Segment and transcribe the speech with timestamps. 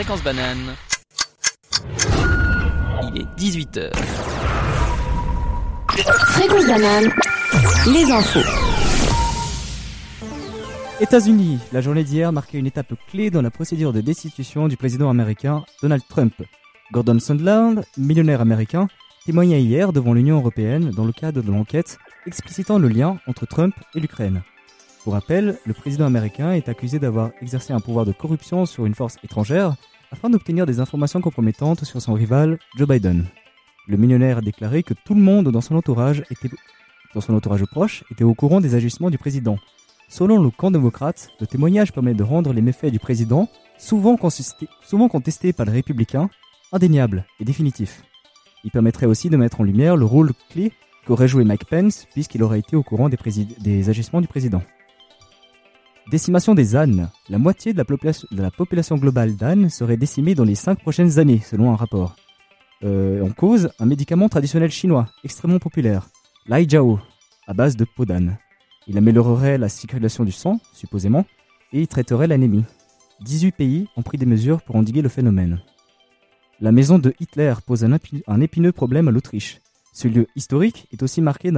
[0.00, 0.76] Fréquence banane.
[3.02, 3.92] Il est 18h.
[5.90, 7.10] Fréquence banane.
[7.92, 8.40] Les infos.
[11.02, 15.10] États-Unis, la journée d'hier marquait une étape clé dans la procédure de destitution du président
[15.10, 16.32] américain Donald Trump.
[16.92, 18.88] Gordon Sondland, millionnaire américain,
[19.26, 23.74] témoigna hier devant l'Union européenne dans le cadre de l'enquête explicitant le lien entre Trump
[23.94, 24.40] et l'Ukraine.
[25.04, 28.94] Pour rappel, le président américain est accusé d'avoir exercé un pouvoir de corruption sur une
[28.94, 29.76] force étrangère
[30.10, 33.26] afin d'obtenir des informations compromettantes sur son rival Joe Biden.
[33.88, 36.48] Le millionnaire a déclaré que tout le monde dans son entourage était
[37.72, 39.58] proche était au courant des agissements du président.
[40.08, 45.52] Selon le camp démocrate, le témoignage permet de rendre les méfaits du président, souvent, contestés
[45.52, 46.30] par les républicains,
[46.72, 48.02] indéniables et définitifs.
[48.64, 50.72] Il permettrait aussi de mettre en lumière le rôle clé
[51.06, 54.62] qu'aurait joué Mike Pence puisqu'il aurait été au courant des agissements du président.
[56.10, 57.08] Décimation des ânes.
[57.28, 61.70] La moitié de la, population globale d'ânes serait décimée dans les 5 prochaines années, selon
[61.70, 62.16] un rapport.
[62.82, 66.08] Euh, en cause, un médicament traditionnel chinois, extrêmement populaire,
[66.48, 66.98] l'Aijiao,
[67.46, 68.38] à base de peau d'âne.
[68.88, 71.26] Il améliorerait la circulation du sang, supposément,
[71.72, 72.64] et traiterait l'anémie.
[73.20, 75.60] 18 pays ont pris des mesures pour endiguer le phénomène.
[76.60, 79.60] La maison de Hitler pose un épineux problème à l'Autriche.
[79.92, 81.50] Ce lieu historique est aussi marqué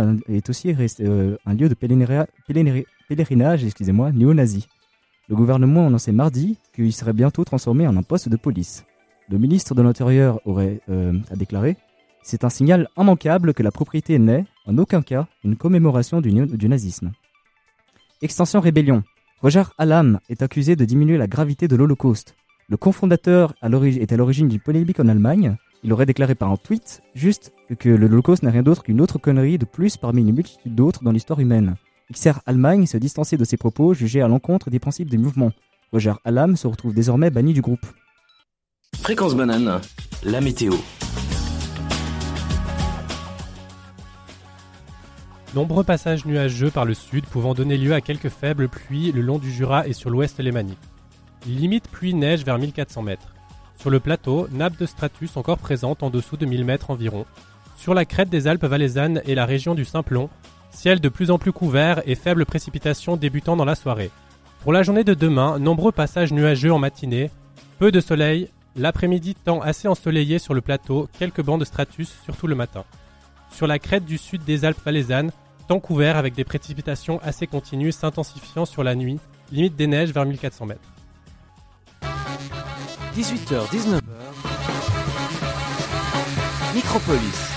[0.49, 3.65] aussi euh, un lieu de pèlerinage,
[4.13, 4.69] néo-nazi.
[5.29, 8.85] Le gouvernement a annoncé mardi qu'il serait bientôt transformé en un poste de police.
[9.29, 11.77] Le ministre de l'Intérieur aurait euh, a déclaré
[12.23, 16.69] C'est un signal immanquable que la propriété n'est, en aucun cas, une commémoration du, du
[16.69, 17.13] nazisme.
[18.23, 19.03] Extension rébellion.
[19.41, 22.35] Roger Alam est accusé de diminuer la gravité de l'Holocauste.
[22.69, 27.03] Le cofondateur est à l'origine d'une polémique en Allemagne il aurait déclaré par un tweet
[27.15, 30.75] juste que le l'Holocauste n'est rien d'autre qu'une autre connerie de plus parmi une multitude
[30.75, 31.75] d'autres dans l'histoire humaine.
[32.13, 35.51] XR Allemagne se distancier de ses propos jugés à l'encontre des principes du mouvement.
[35.93, 37.85] Roger Alam se retrouve désormais banni du groupe.
[39.01, 39.81] Fréquence banane,
[40.23, 40.75] la météo.
[45.55, 49.39] Nombreux passages nuageux par le sud pouvant donner lieu à quelques faibles pluies le long
[49.39, 50.79] du Jura et sur l'ouest lémanique.
[51.47, 53.35] Limite pluie-neige vers 1400 mètres.
[53.83, 57.27] Sur le plateau, nappes de stratus encore présentes en dessous de 1000 mètres environ.
[57.75, 60.31] Sur la crête des Alpes valaisannes et la région du Simplon,
[60.71, 64.13] ciel de plus en plus couvert et faibles précipitations débutant dans la soirée.
[64.61, 67.29] Pour la journée de demain, nombreux passages nuageux en matinée,
[67.81, 72.47] peu de soleil, l'après-midi temps assez ensoleillé sur le plateau, quelques bancs de stratus surtout
[72.47, 72.85] le matin.
[73.51, 75.33] Sur la crête du sud des Alpes valaisannes,
[75.67, 79.19] temps couvert avec des précipitations assez continues s'intensifiant sur la nuit,
[79.51, 80.92] limite des neiges vers 1400 mètres.
[83.15, 84.01] 18h, 19h.
[86.75, 87.53] Micropolis.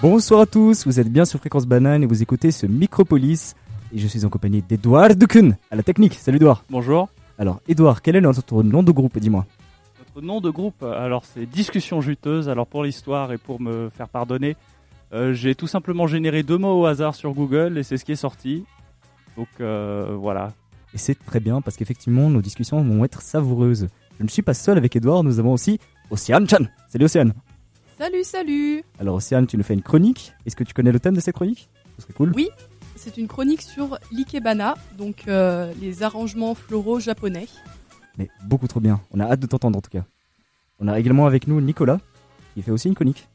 [0.00, 3.56] Bonsoir à tous, vous êtes bien sur Fréquence Banane et vous écoutez ce Micropolis.
[3.92, 6.14] Et je suis en compagnie d'Edouard Ducun à la technique.
[6.14, 6.62] Salut Edouard.
[6.70, 7.08] Bonjour.
[7.38, 9.46] Alors Edouard, quel est notre nom de groupe, dis-moi
[9.98, 12.48] Notre nom de groupe, alors c'est Discussion juteuse.
[12.48, 14.56] Alors pour l'histoire et pour me faire pardonner,
[15.12, 18.12] euh, j'ai tout simplement généré deux mots au hasard sur Google et c'est ce qui
[18.12, 18.64] est sorti.
[19.36, 20.52] Donc euh, voilà.
[20.94, 23.88] Et c'est très bien parce qu'effectivement nos discussions vont être savoureuses.
[24.18, 25.78] Je ne suis pas seul avec Edouard, nous avons aussi
[26.10, 26.64] Océane Chan.
[26.88, 27.32] Salut Océane.
[27.98, 28.84] Salut, salut.
[28.98, 30.32] Alors Océane, tu nous fais une chronique.
[30.46, 32.32] Est-ce que tu connais le thème de cette chronique Ce serait cool.
[32.34, 32.48] Oui,
[32.96, 37.46] c'est une chronique sur l'ikebana, donc euh, les arrangements floraux japonais.
[38.18, 39.00] Mais beaucoup trop bien.
[39.12, 40.04] On a hâte de t'entendre en tout cas.
[40.78, 41.98] On a également avec nous Nicolas,
[42.54, 43.28] qui fait aussi une chronique.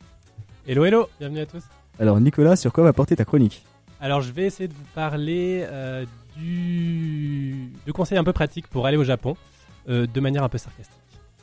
[0.68, 1.64] Hello, hello, bienvenue à tous.
[2.00, 3.64] Alors Nicolas, sur quoi va porter ta chronique?
[4.00, 6.06] Alors je vais essayer de vous parler euh,
[6.36, 7.72] du...
[7.86, 9.36] de conseils un peu pratiques pour aller au Japon.
[9.90, 10.94] Euh, de manière un peu sarcastique.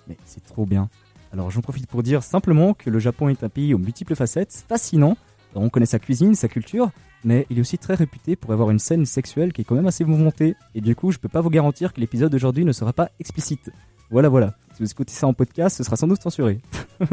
[0.06, 0.88] Mais c'est trop bien.
[1.32, 4.65] Alors j'en profite pour dire simplement que le Japon est un pays aux multiples facettes,
[4.69, 5.16] fascinant.
[5.55, 6.91] on connaît sa cuisine, sa culture,
[7.25, 9.87] mais il est aussi très réputé pour avoir une scène sexuelle qui est quand même
[9.87, 10.56] assez mouvementée.
[10.75, 13.71] Et du coup, je peux pas vous garantir que l'épisode d'aujourd'hui ne sera pas explicite.
[14.10, 14.55] Voilà, voilà.
[14.75, 16.61] Si vous écoutez ça en podcast, ce sera sans doute censuré.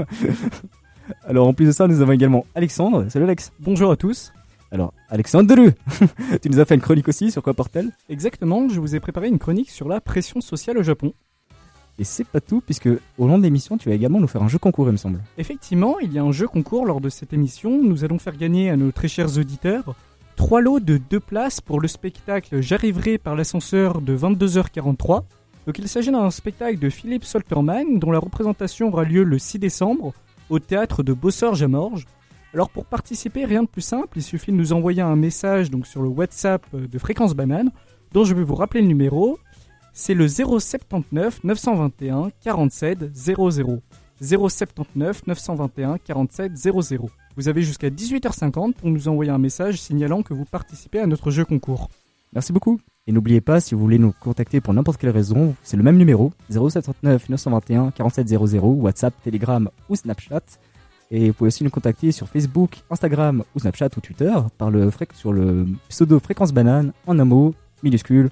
[1.24, 3.06] Alors en plus de ça, nous avons également Alexandre.
[3.10, 3.54] Salut Alex.
[3.60, 4.34] Bonjour à tous.
[4.72, 5.54] Alors, Alexandre,
[6.42, 9.28] tu nous as fait une chronique aussi, sur quoi porte-t-elle Exactement, je vous ai préparé
[9.28, 11.14] une chronique sur la pression sociale au Japon.
[12.00, 14.48] Et c'est pas tout, puisque au long de l'émission, tu vas également nous faire un
[14.48, 15.20] jeu concours, il me semble.
[15.38, 17.84] Effectivement, il y a un jeu concours lors de cette émission.
[17.84, 19.94] Nous allons faire gagner à nos très chers auditeurs
[20.36, 25.24] trois lots de deux places pour le spectacle J'arriverai par l'ascenseur de 22h43.
[25.68, 29.60] Donc il s'agit d'un spectacle de Philippe Solterman dont la représentation aura lieu le 6
[29.60, 30.14] décembre
[30.50, 32.06] au théâtre de Bossor-Jamorge.
[32.54, 36.02] Alors pour participer, rien de plus simple, il suffit de nous envoyer un message sur
[36.02, 37.72] le WhatsApp de Fréquence Banane,
[38.12, 39.40] dont je vais vous rappeler le numéro.
[39.94, 43.82] C'est le 079 921 47 00.
[44.22, 47.10] 079 921 47 00.
[47.38, 51.32] Vous avez jusqu'à 18h50 pour nous envoyer un message signalant que vous participez à notre
[51.32, 51.90] jeu concours.
[52.34, 52.80] Merci beaucoup.
[53.08, 55.98] Et n'oubliez pas, si vous voulez nous contacter pour n'importe quelle raison, c'est le même
[55.98, 60.42] numéro, 0739 921 4700, WhatsApp, Telegram ou Snapchat.
[61.14, 64.90] Et vous pouvez aussi nous contacter sur Facebook, Instagram ou Snapchat ou Twitter par le
[65.14, 67.54] sur le pseudo Fréquence Banane en un mot,
[67.84, 68.30] minuscule,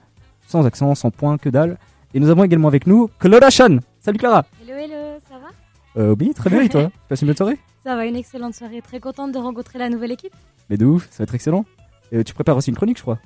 [0.48, 1.78] sans accent, sans point, que dalle.
[2.14, 3.80] Et nous avons également avec nous Clara Chan.
[4.00, 6.02] Salut Clara Hello, hello, ça va?
[6.02, 6.84] Euh, Oui, très bien et toi?
[6.94, 7.58] Tu passes une bonne soirée?
[7.84, 8.82] Ça va, une excellente soirée.
[8.82, 10.34] Très contente de rencontrer la nouvelle équipe.
[10.70, 11.66] Mais de ouf, ça va être excellent.
[12.14, 13.20] Euh, tu prépares aussi une chronique, je crois.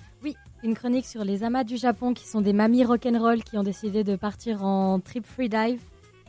[0.63, 4.05] Une chronique sur les amas du Japon qui sont des mamies rock'n'roll qui ont décidé
[4.05, 5.81] de partir en trip free dive.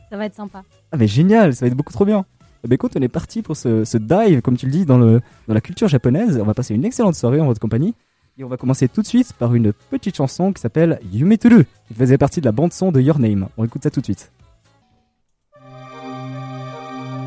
[0.09, 0.63] Ça va être sympa.
[0.91, 2.25] Ah mais génial, ça va être beaucoup trop bien.
[2.65, 5.21] Eh ben écoute, on est parti pour ce, dive, comme tu le dis, dans, le,
[5.47, 6.39] dans la culture japonaise.
[6.41, 7.93] On va passer une excellente soirée en votre compagnie.
[8.39, 11.93] Et on va commencer tout de suite par une petite chanson qui s'appelle Yumeturu, qui
[11.93, 13.49] faisait partie de la bande-son de Your Name.
[13.57, 14.31] On écoute ça tout de suite.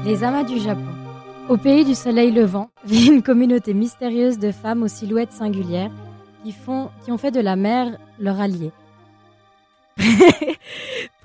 [0.05, 0.82] Les amas du Japon.
[1.49, 5.93] Au pays du soleil levant vit une communauté mystérieuse de femmes aux silhouettes singulières
[6.43, 8.73] qui, font, qui ont fait de la mer leur allié.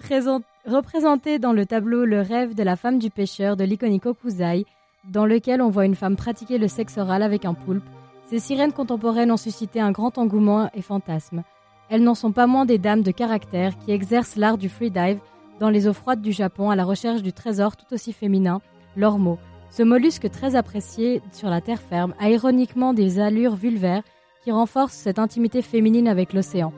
[0.03, 4.65] Présent- représenté dans le tableau Le rêve de la femme du pêcheur de l'iconique Okuzai,
[5.11, 7.83] dans lequel on voit une femme pratiquer le sexe oral avec un poulpe,
[8.25, 11.43] ces sirènes contemporaines ont suscité un grand engouement et fantasme.
[11.89, 15.19] Elles n'en sont pas moins des dames de caractère qui exercent l'art du freedive
[15.59, 18.61] dans les eaux froides du Japon à la recherche du trésor tout aussi féminin,
[18.95, 19.37] l'ormo.
[19.69, 24.03] Ce mollusque très apprécié sur la terre ferme a ironiquement des allures vulvaires
[24.43, 26.73] qui renforcent cette intimité féminine avec l'océan.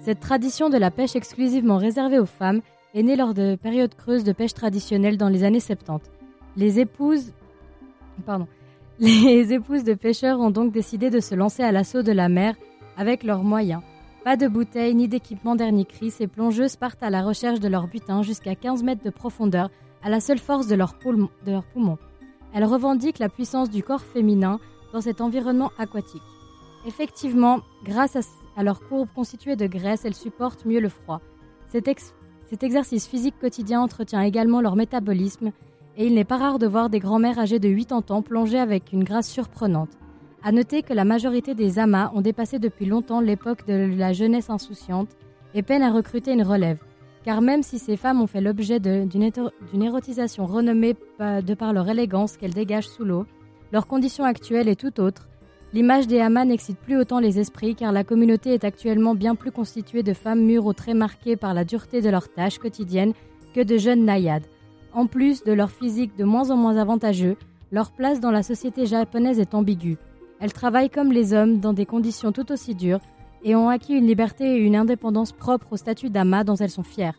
[0.00, 2.60] Cette tradition de la pêche exclusivement réservée aux femmes
[2.94, 6.10] est née lors de périodes creuses de pêche traditionnelles dans les années 70.
[6.56, 7.32] Les épouses,
[8.26, 8.46] pardon,
[9.00, 12.54] de pêcheurs ont donc décidé de se lancer à l'assaut de la mer
[12.96, 13.82] avec leurs moyens.
[14.24, 17.88] Pas de bouteilles ni d'équipement dernier cri, ces plongeuses partent à la recherche de leur
[17.88, 19.70] butin jusqu'à 15 mètres de profondeur
[20.02, 21.30] à la seule force de leurs poumons.
[21.44, 21.98] de leurs poumons.
[22.54, 24.60] Elles revendiquent la puissance du corps féminin
[24.92, 26.22] dans cet environnement aquatique.
[26.86, 28.16] Effectivement, grâce
[28.56, 31.20] à, leur courbe constituée de graisse, elles supportent mieux le froid.
[31.66, 32.14] Cet, ex-
[32.52, 35.52] cet exercice physique quotidien entretient également leur métabolisme
[35.96, 38.92] et il n'est pas rare de voir des grands-mères âgées de 80 ans plonger avec
[38.92, 39.88] une grâce surprenante.
[40.42, 44.50] À noter que la majorité des amas ont dépassé depuis longtemps l'époque de la jeunesse
[44.50, 45.08] insouciante
[45.54, 46.76] et peinent à recruter une relève.
[47.24, 52.36] Car même si ces femmes ont fait l'objet d'une érotisation renommée de par leur élégance
[52.36, 53.24] qu'elles dégagent sous l'eau,
[53.72, 55.30] leur condition actuelle est tout autre.
[55.74, 59.50] L'image des amas n'excite plus autant les esprits car la communauté est actuellement bien plus
[59.50, 63.14] constituée de femmes mûres aux traits marqués par la dureté de leurs tâches quotidiennes
[63.54, 64.46] que de jeunes naïades.
[64.92, 67.36] En plus de leur physique de moins en moins avantageux,
[67.70, 69.96] leur place dans la société japonaise est ambiguë.
[70.40, 73.00] Elles travaillent comme les hommes dans des conditions tout aussi dures
[73.42, 76.82] et ont acquis une liberté et une indépendance propres au statut d'ama dont elles sont
[76.82, 77.18] fières.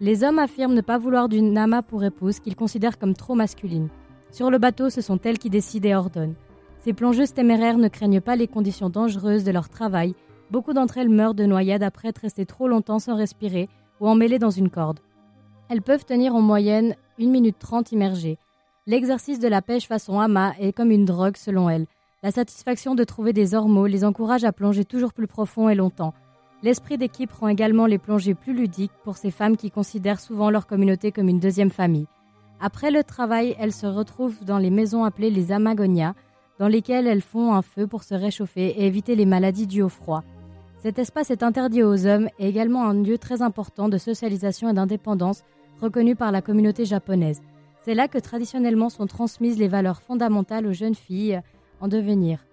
[0.00, 3.88] Les hommes affirment ne pas vouloir d'une ama pour épouse qu'ils considèrent comme trop masculine.
[4.30, 6.34] Sur le bateau, ce sont elles qui décident et ordonnent.
[6.80, 10.14] Ces plongeuses téméraires ne craignent pas les conditions dangereuses de leur travail.
[10.50, 13.68] Beaucoup d'entre elles meurent de noyade après être restées trop longtemps sans respirer
[14.00, 15.00] ou emmêlées dans une corde.
[15.68, 18.38] Elles peuvent tenir en moyenne 1 minute 30 immergées.
[18.86, 21.86] L'exercice de la pêche façon ama est comme une drogue selon elles.
[22.22, 26.14] La satisfaction de trouver des ormeaux les encourage à plonger toujours plus profond et longtemps.
[26.62, 30.66] L'esprit d'équipe rend également les plongées plus ludiques pour ces femmes qui considèrent souvent leur
[30.66, 32.06] communauté comme une deuxième famille.
[32.58, 36.14] Après le travail, elles se retrouvent dans les maisons appelées les amagonias,
[36.60, 39.88] dans lesquelles elles font un feu pour se réchauffer et éviter les maladies dues au
[39.88, 40.22] froid.
[40.78, 44.74] Cet espace est interdit aux hommes et également un lieu très important de socialisation et
[44.74, 45.42] d'indépendance
[45.80, 47.40] reconnu par la communauté japonaise.
[47.82, 51.40] C'est là que traditionnellement sont transmises les valeurs fondamentales aux jeunes filles
[51.80, 52.44] en devenir.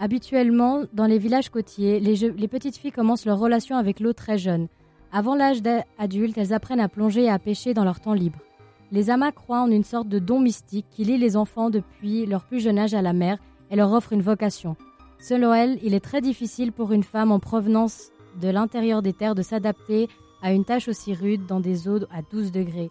[0.00, 4.66] Habituellement, dans les villages côtiers, les, petites filles commencent leur relation avec l'eau très jeune.
[5.12, 5.62] Avant l'âge
[5.98, 8.40] adulte, elles apprennent à plonger et à pêcher dans leur temps libre.
[8.92, 12.44] Les amas croient en une sorte de don mystique qui lie les enfants depuis leur
[12.44, 13.38] plus jeune âge à la mer
[13.70, 14.76] et leur offre une vocation.
[15.18, 19.34] Selon elles, il est très difficile pour une femme en provenance de l'intérieur des terres
[19.34, 20.08] de s'adapter
[20.42, 22.90] à une tâche aussi rude dans des eaux à 12 degrés.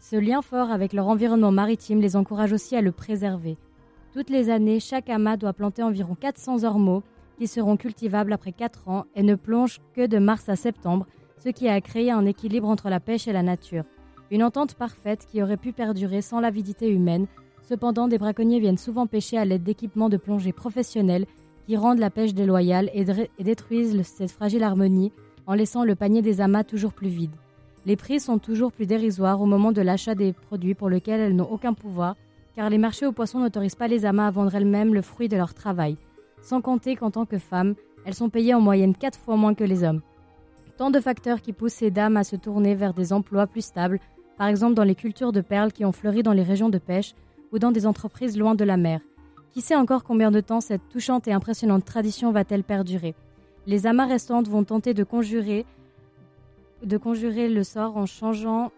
[0.00, 3.58] Ce lien fort avec leur environnement maritime les encourage aussi à le préserver.
[4.12, 7.02] Toutes les années, chaque amas doit planter environ 400 ormeaux
[7.36, 11.06] qui seront cultivables après 4 ans et ne plongent que de mars à septembre,
[11.42, 13.84] ce qui a créé un équilibre entre la pêche et la nature.
[14.30, 17.26] Une entente parfaite qui aurait pu perdurer sans l'avidité humaine.
[17.62, 21.26] Cependant, des braconniers viennent souvent pêcher à l'aide d'équipements de plongée professionnels
[21.66, 23.04] qui rendent la pêche déloyale et,
[23.42, 25.12] détruisent cette fragile harmonie
[25.46, 27.34] en laissant le panier des amas toujours plus vide.
[27.86, 31.36] Les prix sont toujours plus dérisoires au moment de l'achat des produits pour lesquels elles
[31.36, 32.16] n'ont aucun pouvoir,
[32.56, 35.36] car les marchés aux poissons n'autorisent pas les amas à vendre elles-mêmes le fruit de
[35.36, 35.96] leur travail.
[36.40, 37.74] Sans compter qu'en tant que femmes,
[38.06, 40.00] elles sont payées en moyenne 4 fois moins que les hommes.
[40.76, 44.00] Tant de facteurs qui poussent ces dames à se tourner vers des emplois plus stables,
[44.38, 47.14] par exemple dans les cultures de perles qui ont fleuri dans les régions de pêche
[47.52, 49.00] ou dans des entreprises loin de la mer.
[49.52, 53.14] Qui sait encore combien de temps cette touchante et impressionnante tradition va-t-elle perdurer?
[53.66, 55.64] Les amas restantes vont tenter de conjurer,
[56.84, 58.72] de conjurer le sort en changeant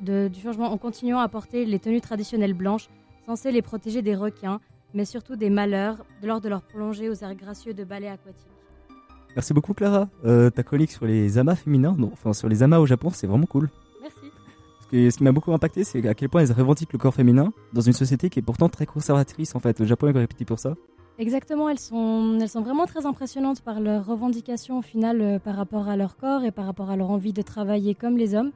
[0.00, 2.88] de- du changement, en continuant à porter les tenues traditionnelles blanches,
[3.24, 4.60] censées les protéger des requins,
[4.92, 8.50] mais surtout des malheurs lors de leur plongée aux airs gracieux de balais aquatiques.
[9.34, 10.08] Merci beaucoup Clara.
[10.24, 13.26] Euh, ta chronique sur les amas féminins, non, enfin sur les amas au Japon, c'est
[13.26, 13.70] vraiment cool.
[14.90, 17.52] Que ce qui m'a beaucoup impacté, c'est à quel point elles revendiquent le corps féminin
[17.72, 19.80] dans une société qui est pourtant très conservatrice en fait.
[19.80, 20.74] Le Japon est réputé pour ça.
[21.18, 25.56] Exactement, elles sont, elles sont vraiment très impressionnantes par leurs revendications au final euh, par
[25.56, 28.52] rapport à leur corps et par rapport à leur envie de travailler comme les hommes.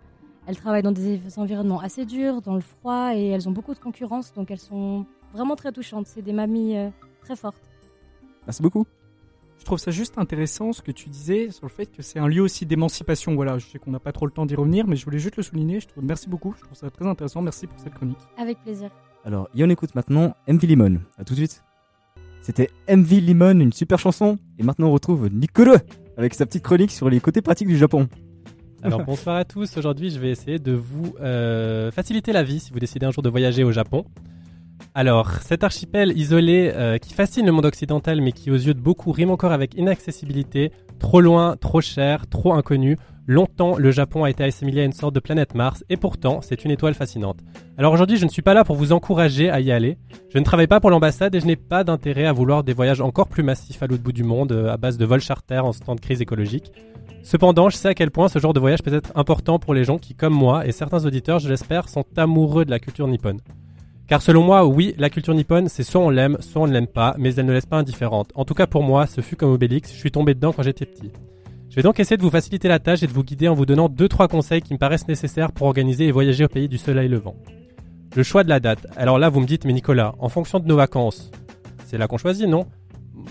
[0.47, 3.79] Elles travaillent dans des environnements assez durs, dans le froid et elles ont beaucoup de
[3.79, 6.07] concurrence, donc elles sont vraiment très touchantes.
[6.07, 6.91] C'est des mamies euh,
[7.23, 7.63] très fortes.
[8.47, 8.87] Merci beaucoup.
[9.61, 12.27] Je trouve ça juste intéressant ce que tu disais sur le fait que c'est un
[12.27, 13.35] lieu aussi d'émancipation.
[13.35, 15.37] Voilà, je sais qu'on n'a pas trop le temps d'y revenir, mais je voulais juste
[15.37, 15.81] le souligner.
[15.81, 17.43] Je trouve, merci beaucoup, je trouve ça très intéressant.
[17.43, 18.19] Merci pour cette chronique.
[18.39, 18.91] Avec plaisir.
[19.25, 21.01] Alors, et on écoute maintenant MV Limon.
[21.19, 21.63] À tout de suite.
[22.41, 24.39] C'était MV Limon, une super chanson.
[24.59, 25.75] Et maintenant, on retrouve Nicolo
[26.17, 28.09] avec sa petite chronique sur les côtés pratiques du Japon.
[28.83, 32.73] Alors bonsoir à tous, aujourd'hui je vais essayer de vous euh, faciliter la vie si
[32.73, 34.07] vous décidez un jour de voyager au Japon.
[34.93, 38.81] Alors cet archipel isolé euh, qui fascine le monde occidental mais qui aux yeux de
[38.81, 42.97] beaucoup rime encore avec inaccessibilité, trop loin, trop cher, trop inconnu,
[43.29, 46.65] longtemps le Japon a été assimilé à une sorte de planète Mars et pourtant c'est
[46.65, 47.39] une étoile fascinante.
[47.79, 49.97] Alors aujourd'hui je ne suis pas là pour vous encourager à y aller,
[50.29, 53.01] je ne travaille pas pour l'ambassade et je n'ai pas d'intérêt à vouloir des voyages
[53.01, 55.73] encore plus massifs à l'autre bout du monde euh, à base de vols charter en
[55.73, 56.73] ce temps de crise écologique.
[57.23, 59.85] Cependant, je sais à quel point ce genre de voyage peut être important pour les
[59.85, 63.41] gens qui, comme moi et certains auditeurs, je l'espère, sont amoureux de la culture nippone.
[64.11, 66.89] Car selon moi, oui, la culture nippone, c'est soit on l'aime, soit on ne l'aime
[66.89, 68.33] pas, mais elle ne laisse pas indifférente.
[68.35, 70.85] En tout cas pour moi, ce fut comme Obélix, je suis tombé dedans quand j'étais
[70.85, 71.13] petit.
[71.69, 73.67] Je vais donc essayer de vous faciliter la tâche et de vous guider en vous
[73.67, 77.09] donnant 2-3 conseils qui me paraissent nécessaires pour organiser et voyager au pays du soleil
[77.09, 77.37] levant.
[78.17, 78.85] Le choix de la date.
[78.97, 81.31] Alors là, vous me dites, mais Nicolas, en fonction de nos vacances,
[81.85, 82.67] c'est là qu'on choisit, non?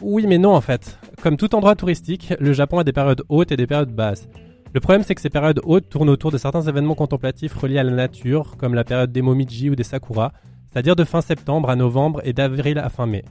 [0.02, 0.98] Oui, mais non en fait.
[1.22, 4.30] Comme tout endroit touristique, le Japon a des périodes hautes et des périodes basses.
[4.74, 7.84] Le problème, c'est que ces périodes hautes tournent autour de certains événements contemplatifs reliés à
[7.84, 10.32] la nature, comme la période des momiji ou des sakura,
[10.72, 13.24] c'est-à-dire de fin septembre à novembre et d'avril à fin mai.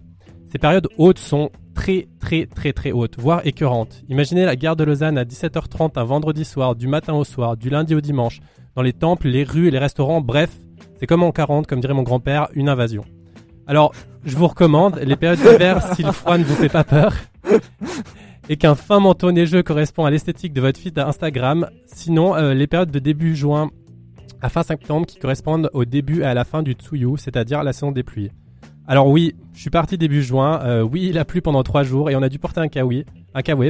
[0.50, 4.02] Ces périodes hautes sont très très très très hautes, voire écœurantes.
[4.09, 7.71] Imaginez la gare de Lausanne à 17h30 un vendredi soir, du matin au soir, du
[7.71, 8.40] lundi au dimanche,
[8.75, 10.50] dans les temples, les rues et les restaurants, bref,
[10.99, 13.04] c'est comme en 40, comme dirait mon grand-père, une invasion.
[13.66, 13.92] Alors,
[14.25, 17.14] je vous recommande les périodes d'hiver si le froid ne vous fait pas peur
[18.49, 21.68] et qu'un fin manteau neigeux correspond à l'esthétique de votre feed Instagram.
[21.87, 23.71] Sinon, euh, les périodes de début juin
[24.42, 27.73] à fin septembre qui correspondent au début et à la fin du Tsuyu, c'est-à-dire la
[27.73, 28.30] saison des pluies.
[28.87, 30.61] Alors oui, je suis parti début juin.
[30.64, 33.04] euh, oui, il a plu pendant trois jours et on a dû porter un kawaii,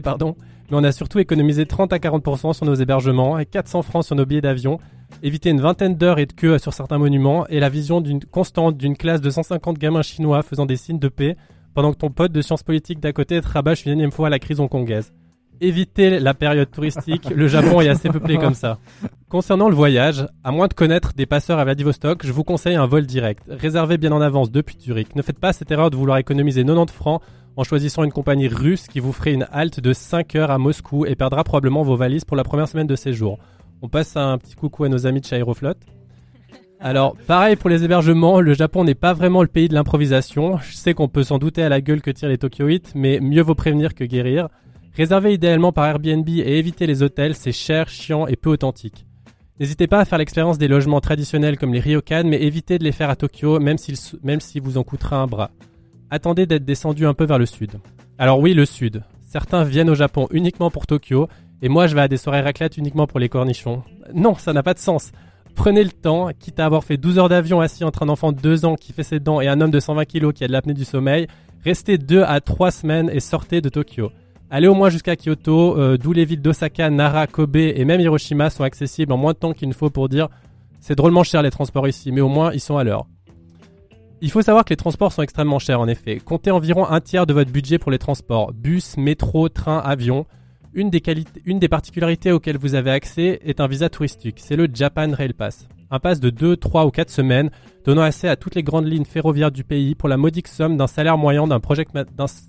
[0.00, 0.37] pardon.
[0.70, 4.14] Mais on a surtout économisé 30 à 40% sur nos hébergements et 400 francs sur
[4.14, 4.78] nos billets d'avion.
[5.22, 8.76] Éviter une vingtaine d'heures et de queue sur certains monuments et la vision d'une constante
[8.76, 11.37] d'une classe de 150 gamins chinois faisant des signes de paix
[11.75, 14.30] pendant que ton pote de sciences politiques d'à côté te rabâche une énième fois à
[14.30, 15.12] la crise hongkongaise.
[15.60, 18.78] Évitez la période touristique, le Japon est assez peuplé comme ça.
[19.28, 22.86] Concernant le voyage, à moins de connaître des passeurs à Vladivostok, je vous conseille un
[22.86, 23.42] vol direct.
[23.48, 25.16] Réservez bien en avance depuis Zurich.
[25.16, 27.22] Ne faites pas cette erreur de vouloir économiser 90 francs
[27.56, 31.04] en choisissant une compagnie russe qui vous ferait une halte de 5 heures à Moscou
[31.06, 33.38] et perdra probablement vos valises pour la première semaine de séjour.
[33.82, 35.74] On passe un petit coucou à nos amis de chez Aeroflot.
[36.80, 40.58] Alors, pareil pour les hébergements, le Japon n'est pas vraiment le pays de l'improvisation.
[40.58, 43.42] Je sais qu'on peut s'en douter à la gueule que tirent les Tokyoïtes, mais mieux
[43.42, 44.48] vaut prévenir que guérir.
[44.98, 49.06] Réservez idéalement par Airbnb et évitez les hôtels, c'est cher, chiant et peu authentique.
[49.60, 52.90] N'hésitez pas à faire l'expérience des logements traditionnels comme les ryokan, mais évitez de les
[52.90, 55.52] faire à Tokyo, même s'il vous en coûtera un bras.
[56.10, 57.78] Attendez d'être descendu un peu vers le sud.
[58.18, 59.04] Alors oui, le sud.
[59.20, 61.28] Certains viennent au Japon uniquement pour Tokyo,
[61.62, 63.84] et moi je vais à des soirées raclette uniquement pour les cornichons.
[64.12, 65.12] Non, ça n'a pas de sens.
[65.54, 68.40] Prenez le temps, quitte à avoir fait 12 heures d'avion assis entre un enfant de
[68.40, 70.52] 2 ans qui fait ses dents et un homme de 120 kg qui a de
[70.52, 71.28] l'apnée du sommeil,
[71.64, 74.10] restez 2 à 3 semaines et sortez de Tokyo.
[74.50, 78.48] Allez au moins jusqu'à Kyoto, euh, d'où les villes d'Osaka, Nara, Kobe et même Hiroshima
[78.48, 80.28] sont accessibles en moins de temps qu'il ne faut pour dire
[80.80, 83.06] c'est drôlement cher les transports ici, mais au moins ils sont à l'heure.
[84.20, 86.18] Il faut savoir que les transports sont extrêmement chers en effet.
[86.18, 90.26] Comptez environ un tiers de votre budget pour les transports, bus, métro, train, avion.
[90.72, 94.56] Une des, qualités- une des particularités auxquelles vous avez accès est un visa touristique, c'est
[94.56, 95.68] le Japan Rail Pass.
[95.90, 97.50] Un pass de 2, 3 ou 4 semaines
[97.85, 100.87] donnant accès à toutes les grandes lignes ferroviaires du pays pour la modique somme d'un
[100.87, 101.92] salaire moyen d'un project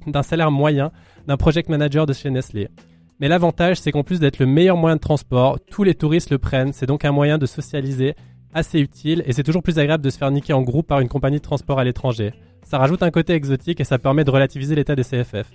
[0.07, 0.91] d'un salaire moyen
[1.27, 2.67] d'un project manager de chez Nestlé.
[3.19, 6.37] Mais l'avantage, c'est qu'en plus d'être le meilleur moyen de transport, tous les touristes le
[6.37, 8.15] prennent, c'est donc un moyen de socialiser
[8.53, 11.09] assez utile et c'est toujours plus agréable de se faire niquer en groupe par une
[11.09, 12.33] compagnie de transport à l'étranger.
[12.63, 15.51] Ça rajoute un côté exotique et ça permet de relativiser l'état des CFF.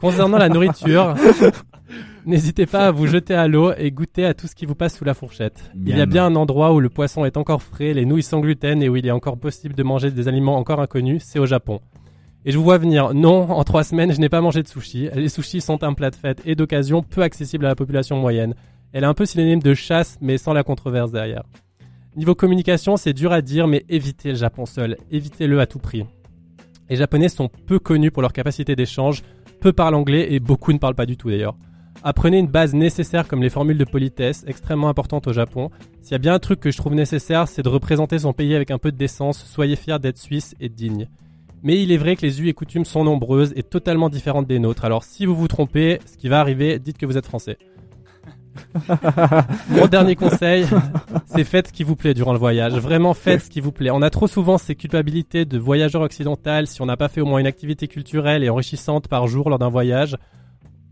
[0.00, 1.14] Concernant la nourriture,
[2.26, 4.96] n'hésitez pas à vous jeter à l'eau et goûter à tout ce qui vous passe
[4.96, 5.70] sous la fourchette.
[5.74, 8.40] Il y a bien un endroit où le poisson est encore frais, les nouilles sans
[8.40, 11.46] gluten et où il est encore possible de manger des aliments encore inconnus, c'est au
[11.46, 11.80] Japon.
[12.44, 13.14] Et je vous vois venir.
[13.14, 15.08] Non, en trois semaines, je n'ai pas mangé de sushi.
[15.14, 18.54] Les sushis sont un plat de fête et d'occasion peu accessible à la population moyenne.
[18.92, 21.44] Elle est un peu synonyme de chasse, mais sans la controverse derrière.
[22.16, 24.98] Niveau communication, c'est dur à dire, mais évitez le Japon seul.
[25.10, 26.04] Évitez-le à tout prix.
[26.90, 29.22] Les Japonais sont peu connus pour leur capacité d'échange,
[29.60, 31.56] peu parlent anglais et beaucoup ne parlent pas du tout d'ailleurs.
[32.06, 35.70] Apprenez une base nécessaire comme les formules de politesse, extrêmement importantes au Japon.
[36.02, 38.54] S'il y a bien un truc que je trouve nécessaire, c'est de représenter son pays
[38.54, 41.08] avec un peu de décence, soyez fiers d'être suisse et digne.
[41.62, 44.58] Mais il est vrai que les us et coutumes sont nombreuses et totalement différentes des
[44.58, 44.84] nôtres.
[44.84, 47.56] Alors si vous vous trompez, ce qui va arriver, dites que vous êtes français.
[49.70, 50.66] Mon dernier conseil,
[51.24, 52.74] c'est faites ce qui vous plaît durant le voyage.
[52.74, 53.90] Vraiment faites ce qui vous plaît.
[53.90, 57.26] On a trop souvent ces culpabilités de voyageur occidental si on n'a pas fait au
[57.26, 60.18] moins une activité culturelle et enrichissante par jour lors d'un voyage.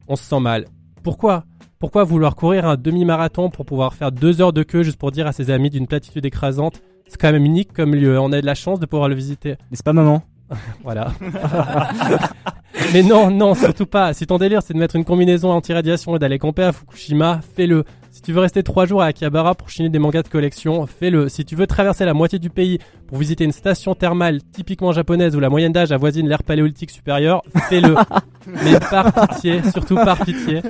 [0.09, 0.65] On se sent mal.
[1.03, 1.45] Pourquoi?
[1.79, 5.27] Pourquoi vouloir courir un demi-marathon pour pouvoir faire deux heures de queue juste pour dire
[5.27, 6.81] à ses amis d'une platitude écrasante?
[7.09, 8.19] C'est quand même unique comme lieu.
[8.21, 9.57] On a de la chance de pouvoir le visiter.
[9.71, 10.23] N'est-ce pas maman
[10.85, 11.13] Voilà.
[12.95, 14.15] Mais non, non, surtout pas.
[14.15, 17.85] Si ton délire c'est de mettre une combinaison anti-radiation et d'aller camper à Fukushima, fais-le.
[18.23, 21.29] Si tu veux rester trois jours à Akihabara pour chiner des mangas de collection, fais-le.
[21.29, 25.35] Si tu veux traverser la moitié du pays pour visiter une station thermale typiquement japonaise
[25.35, 27.97] où la moyenne d'âge avoisine l'ère paléolithique supérieure, fais-le.
[28.47, 30.63] Mais par pitié, surtout par pitié,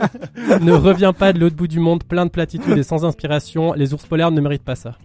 [0.62, 3.74] ne reviens pas de l'autre bout du monde plein de platitudes et sans inspiration.
[3.74, 4.96] Les ours polaires ne méritent pas ça.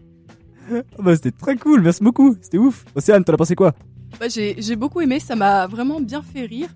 [0.71, 2.85] Ah bah c'était très cool, merci beaucoup, c'était ouf.
[2.95, 3.73] Océane, t'en as pensé quoi?
[4.21, 6.69] Bah, j'ai j'ai beaucoup aimé, ça m'a vraiment bien fait rire.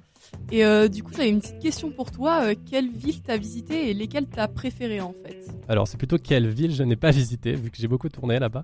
[0.51, 2.43] Et euh, du coup, j'avais une petite question pour toi.
[2.43, 5.45] Euh, quelle ville t'as visité et lesquelles t'as préférées en fait?
[5.69, 8.63] Alors, c'est plutôt quelle ville je n'ai pas visité, vu que j'ai beaucoup tourné là-bas.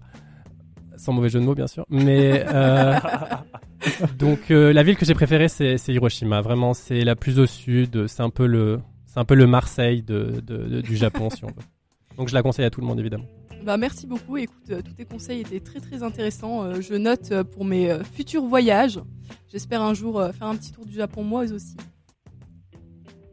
[0.97, 1.85] Sans mauvais jeu de mots, bien sûr.
[1.89, 2.43] Mais.
[2.47, 2.95] euh,
[4.19, 6.41] donc, euh, la ville que j'ai préférée, c'est c'est Hiroshima.
[6.41, 8.07] Vraiment, c'est la plus au sud.
[8.07, 11.43] C'est un peu le, c'est un peu le Marseille de, de- de- du Japon, si
[11.45, 11.53] on veut.
[12.17, 13.25] Donc, je la conseille à tout le monde, évidemment.
[13.63, 14.37] Bah merci beaucoup.
[14.37, 16.63] Écoute, euh, tous tes conseils étaient très très intéressants.
[16.63, 18.99] Euh, je note euh, pour mes futurs voyages.
[19.47, 21.75] J'espère un jour faire un petit tour du Japon moi aussi.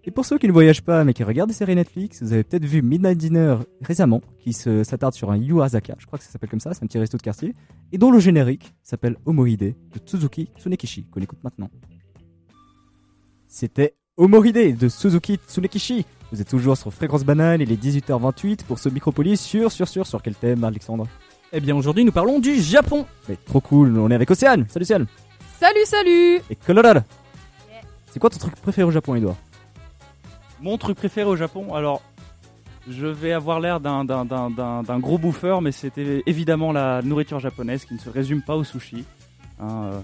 [0.06, 2.44] Et pour ceux qui ne voyagent pas mais qui regardent des séries Netflix, vous avez
[2.44, 6.50] peut-être vu Midnight Dinner récemment, qui s'attarde sur un Yuasaka, je crois que ça s'appelle
[6.50, 7.54] comme ça, c'est un petit resto de quartier,
[7.90, 11.70] et dont le générique s'appelle Homoide de Suzuki Tsunekishi, qu'on écoute maintenant.
[13.48, 16.06] C'était Homoide de Suzuki Tsunekishi.
[16.30, 20.06] Vous êtes toujours sur Fréquence Banane, il est 18h28 pour ce Micropolis sur, sur, sur,
[20.06, 21.06] sur quel thème, Alexandre?
[21.52, 23.06] Eh bien, aujourd'hui, nous parlons du Japon.
[23.28, 24.66] Mais trop cool, on est avec Océane.
[24.68, 25.06] Salut Océane.
[25.58, 27.00] Salut, salut Et Colorado.
[28.06, 29.36] C'est quoi ton truc préféré au Japon, Edouard?
[30.60, 32.00] Mon truc préféré au Japon, alors
[32.88, 37.02] je vais avoir l'air d'un- d'un d'un- d'un- d'un gros bouffeur, mais c'était évidemment la
[37.02, 39.04] nourriture japonaise qui ne se résume pas au sushi.
[39.60, 40.00] Hein, euh,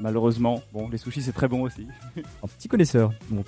[0.00, 1.86] malheureusement, bon, les sushis c'est très bon aussi.
[2.16, 3.12] un petit connaisseur.
[3.30, 3.46] Donc.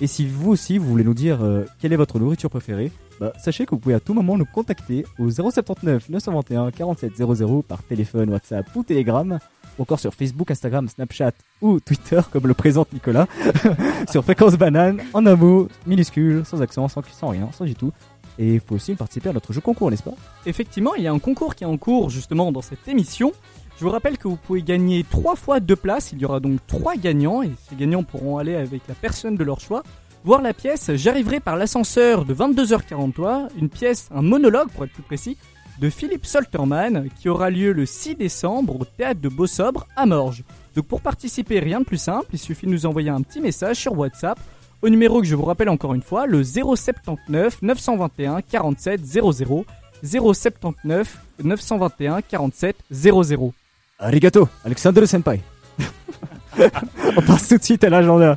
[0.00, 3.32] Et si vous aussi vous voulez nous dire euh, quelle est votre nourriture préférée, bah,
[3.38, 7.82] sachez que vous pouvez à tout moment nous contacter au 079 921 47 00 par
[7.84, 9.38] téléphone, WhatsApp ou Telegram,
[9.78, 11.32] ou encore sur Facebook, Instagram, Snapchat
[11.62, 13.28] ou Twitter comme le présente Nicolas,
[14.10, 17.92] sur Fréquence Banane, en un mot, minuscule, sans accent, sans, sans rien, sans du tout.
[18.36, 20.14] Et vous pouvez aussi participer à notre jeu concours, n'est-ce pas?
[20.44, 23.32] Effectivement, il y a un concours qui est en cours justement dans cette émission.
[23.78, 26.12] Je vous rappelle que vous pouvez gagner trois fois deux places.
[26.12, 29.44] Il y aura donc trois gagnants et ces gagnants pourront aller avec la personne de
[29.44, 29.82] leur choix
[30.24, 35.02] voir la pièce J'arriverai par l'ascenseur de 22h43, une pièce, un monologue pour être plus
[35.02, 35.36] précis,
[35.80, 40.44] de Philippe Solterman qui aura lieu le 6 décembre au théâtre de Beausobre à Morges.
[40.74, 43.76] Donc pour participer, rien de plus simple, il suffit de nous envoyer un petit message
[43.76, 44.38] sur WhatsApp
[44.82, 49.64] au numéro que je vous rappelle encore une fois, le 079 921 47 00.
[50.02, 53.54] 079 921 47 00.
[53.98, 55.40] Arigato, Alexandre Senpai.
[57.16, 58.36] On passe tout de suite à l'agenda.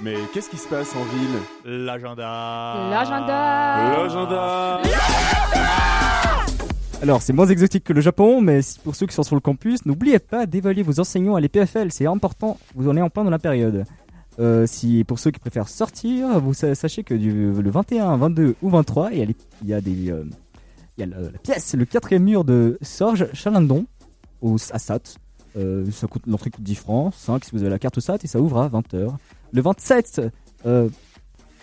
[0.00, 1.38] Mais qu'est-ce qui se passe en ville?
[1.84, 2.88] L'agenda.
[2.90, 3.92] L'agenda.
[3.96, 4.80] L'agenda
[7.00, 9.84] Alors, c'est moins exotique que le Japon, mais pour ceux qui sont sur le campus,
[9.86, 13.30] n'oubliez pas d'évaluer vos enseignants à l'EPFL, c'est important, vous en êtes en plein dans
[13.30, 13.84] la période.
[14.40, 18.56] Euh, si pour ceux qui préfèrent sortir, vous sa- sachez que du, le 21, 22
[18.62, 20.24] ou 23, il y a, les- il y a des, euh,
[21.06, 23.86] le- la pièce, le quatrième mur de Sorge Chalandon
[24.40, 25.16] au à SAT.
[25.56, 28.26] Euh, ça coûte l'entrée coûte 10 francs, 5 si vous avez la carte SAT et
[28.26, 29.10] ça ouvre à 20h.
[29.52, 30.22] Le 27,
[30.64, 30.88] euh,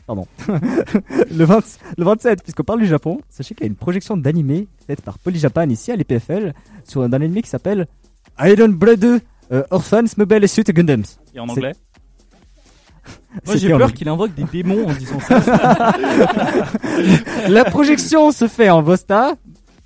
[0.06, 0.28] pardon,
[1.32, 4.68] le, 20 le 27, puisqu'on parle du Japon, sachez qu'il y a une projection d'animé
[4.86, 7.88] faite par Polyjapan ici à l'EPFL sur un anime qui s'appelle
[8.40, 9.20] Iron Blood 2
[9.52, 11.04] euh, Orphans, Mobile Suit Gundams.
[11.34, 11.72] Et en anglais?
[13.46, 15.94] Moi j'ai peur qu'il invoque des démons en disant ça.
[17.48, 19.34] La projection se fait en Vosta.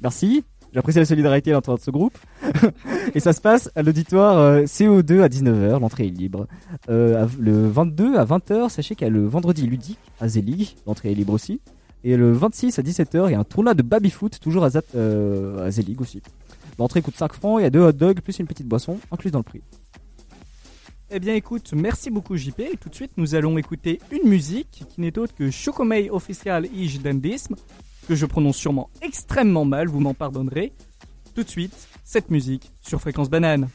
[0.01, 0.43] Merci.
[0.73, 2.17] J'apprécie la solidarité à l'intérieur de ce groupe.
[3.13, 5.79] Et ça se passe à l'auditoire euh, CO2 à 19h.
[5.79, 6.47] L'entrée est libre.
[6.89, 10.75] Euh, le 22 à 20h, sachez qu'il y a le vendredi ludique à Zelig.
[10.87, 11.61] L'entrée est libre aussi.
[12.03, 14.81] Et le 26 à 17h, il y a un tournoi de baby-foot, toujours à, Zat-
[14.95, 16.21] euh, à Zelig aussi.
[16.79, 19.31] L'entrée coûte 5 francs, il y a deux hot dogs plus une petite boisson incluse
[19.31, 19.61] dans le prix.
[21.15, 22.79] Eh bien écoute, merci beaucoup JP.
[22.81, 27.03] Tout de suite, nous allons écouter une musique qui n'est autre que Chokomei Official Ij
[27.03, 27.53] Dandism,
[28.07, 30.73] que je prononce sûrement extrêmement mal, vous m'en pardonnerez.
[31.35, 33.69] Tout de suite, cette musique sur Fréquence Banane.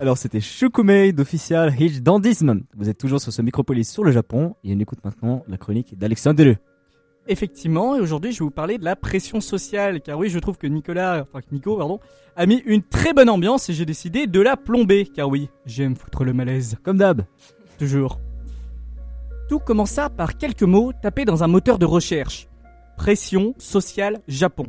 [0.00, 2.64] Alors c'était Shukumei d'Official Hitch Dandism.
[2.76, 5.96] Vous êtes toujours sur ce Micropolis sur le Japon et on écoute maintenant la chronique
[5.96, 6.56] d'Alexandre.
[7.30, 10.56] Effectivement, et aujourd'hui je vais vous parler de la pression sociale, car oui, je trouve
[10.56, 12.00] que Nicolas, enfin Nico, pardon,
[12.36, 15.94] a mis une très bonne ambiance et j'ai décidé de la plomber, car oui, j'aime
[15.94, 16.78] foutre le malaise.
[16.82, 17.26] Comme d'hab.
[17.78, 18.18] Toujours.
[19.50, 22.48] Tout commença par quelques mots tapés dans un moteur de recherche.
[22.96, 24.66] Pression sociale Japon.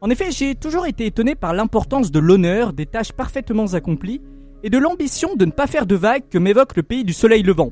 [0.00, 4.22] En effet, j'ai toujours été étonné par l'importance de l'honneur, des tâches parfaitement accomplies,
[4.62, 7.42] et de l'ambition de ne pas faire de vagues que m'évoque le pays du soleil
[7.42, 7.70] levant.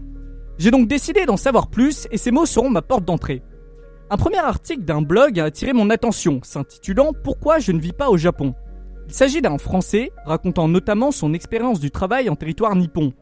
[0.59, 3.43] J'ai donc décidé d'en savoir plus, et ces mots seront ma porte d'entrée.
[4.13, 8.11] Un premier article d'un blog a attiré mon attention, s'intitulant Pourquoi je ne vis pas
[8.11, 8.57] au Japon?
[9.07, 13.13] Il s'agit d'un Français racontant notamment son expérience du travail en territoire nippon.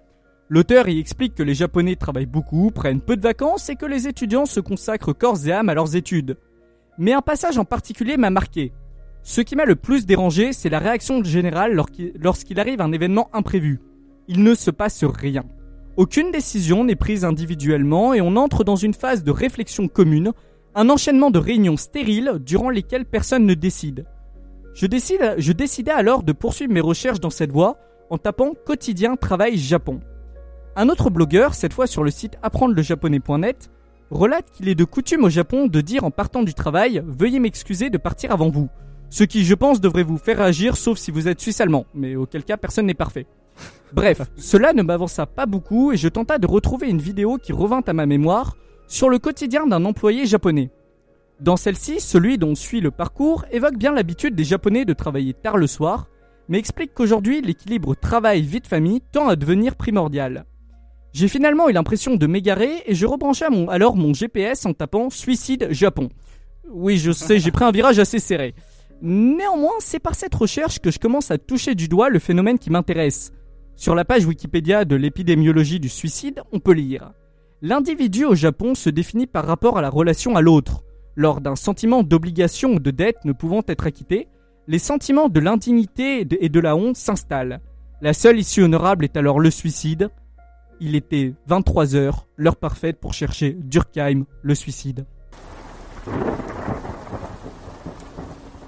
[0.48, 4.08] L'auteur y explique que les Japonais travaillent beaucoup, prennent peu de vacances et que les
[4.08, 6.38] étudiants se consacrent corps et âme à leurs études.
[6.96, 8.72] Mais un passage en particulier m'a marqué.
[9.22, 11.78] Ce qui m'a le plus dérangé, c'est la réaction générale
[12.18, 13.82] lorsqu'il arrive un événement imprévu.
[14.26, 15.44] Il ne se passe rien.
[15.98, 20.32] Aucune décision n'est prise individuellement et on entre dans une phase de réflexion commune
[20.74, 24.06] un enchaînement de réunions stériles durant lesquelles personne ne décide.
[24.74, 27.78] Je, décide, je décidai alors de poursuivre mes recherches dans cette voie
[28.10, 30.00] en tapant quotidien travail Japon.
[30.76, 33.70] Un autre blogueur, cette fois sur le site apprendrejaponais.net,
[34.10, 37.90] relate qu'il est de coutume au Japon de dire en partant du travail Veuillez m'excuser
[37.90, 38.68] de partir avant vous.
[39.10, 42.44] Ce qui, je pense, devrait vous faire agir sauf si vous êtes suisse-allemand, mais auquel
[42.44, 43.26] cas personne n'est parfait.
[43.92, 47.82] Bref, cela ne m'avança pas beaucoup et je tenta de retrouver une vidéo qui revint
[47.86, 48.56] à ma mémoire
[48.88, 50.70] sur le quotidien d'un employé japonais.
[51.40, 55.56] Dans celle-ci, celui dont suit le parcours évoque bien l'habitude des Japonais de travailler tard
[55.56, 56.08] le soir,
[56.48, 60.46] mais explique qu'aujourd'hui l'équilibre travail-vie de famille tend à devenir primordial.
[61.12, 65.68] J'ai finalement eu l'impression de m'égarer et je rebranchai alors mon GPS en tapant Suicide
[65.70, 66.08] Japon.
[66.70, 68.54] Oui, je sais, j'ai pris un virage assez serré.
[69.00, 72.70] Néanmoins, c'est par cette recherche que je commence à toucher du doigt le phénomène qui
[72.70, 73.32] m'intéresse.
[73.76, 77.12] Sur la page Wikipédia de l'épidémiologie du suicide, on peut lire
[77.60, 80.84] L'individu au Japon se définit par rapport à la relation à l'autre.
[81.16, 84.28] Lors d'un sentiment d'obligation ou de dette ne pouvant être acquitté,
[84.68, 87.60] les sentiments de l'indignité et de la honte s'installent.
[88.00, 90.10] La seule issue honorable est alors le suicide.
[90.78, 95.04] Il était 23 heures, l'heure parfaite pour chercher Durkheim, le suicide.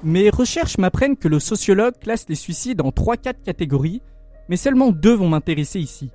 [0.03, 4.03] Mes recherches m'apprennent que le sociologue classe les suicides en 3-4 catégories,
[4.49, 6.11] mais seulement deux vont m'intéresser ici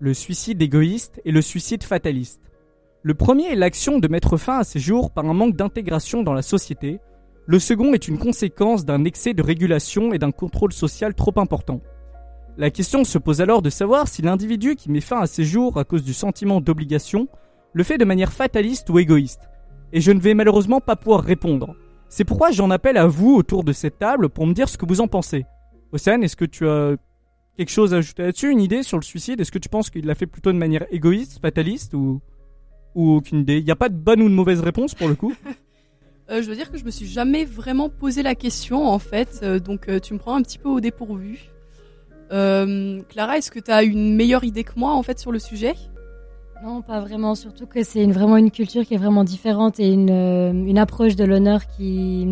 [0.00, 2.40] le suicide égoïste et le suicide fataliste.
[3.02, 6.34] Le premier est l'action de mettre fin à ses jours par un manque d'intégration dans
[6.34, 7.00] la société.
[7.46, 11.80] Le second est une conséquence d'un excès de régulation et d'un contrôle social trop important.
[12.56, 15.78] La question se pose alors de savoir si l'individu qui met fin à ses jours
[15.78, 17.28] à cause du sentiment d'obligation
[17.72, 19.48] le fait de manière fataliste ou égoïste.
[19.92, 21.76] Et je ne vais malheureusement pas pouvoir répondre.
[22.08, 24.86] C'est pourquoi j'en appelle à vous autour de cette table pour me dire ce que
[24.86, 25.46] vous en pensez.
[25.92, 26.96] Océane, est-ce que tu as
[27.58, 30.06] quelque chose à ajouter là-dessus Une idée sur le suicide Est-ce que tu penses qu'il
[30.06, 32.20] l'a fait plutôt de manière égoïste, fataliste ou,
[32.94, 33.58] ou aucune idée?
[33.58, 35.34] Il n'y a pas de bonne ou de mauvaise réponse pour le coup?
[36.30, 39.40] Euh, Je veux dire que je me suis jamais vraiment posé la question en fait,
[39.42, 41.38] euh, donc euh, tu me prends un petit peu au dépourvu.
[42.28, 45.74] Clara, est-ce que tu as une meilleure idée que moi en fait sur le sujet?
[46.62, 47.34] Non, pas vraiment.
[47.34, 50.10] Surtout que c'est une, vraiment une culture qui est vraiment différente et une,
[50.68, 52.26] une approche de l'honneur qui,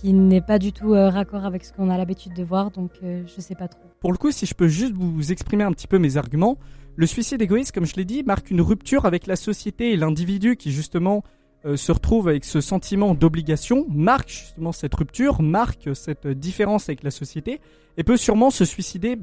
[0.00, 2.70] qui n'est pas du tout raccord avec ce qu'on a l'habitude de voir.
[2.70, 3.82] Donc, je sais pas trop.
[4.00, 6.56] Pour le coup, si je peux juste vous exprimer un petit peu mes arguments,
[6.96, 10.56] le suicide égoïste, comme je l'ai dit, marque une rupture avec la société et l'individu
[10.56, 11.22] qui justement
[11.66, 17.02] euh, se retrouve avec ce sentiment d'obligation, marque justement cette rupture, marque cette différence avec
[17.02, 17.60] la société,
[17.98, 19.18] et peut sûrement se suicider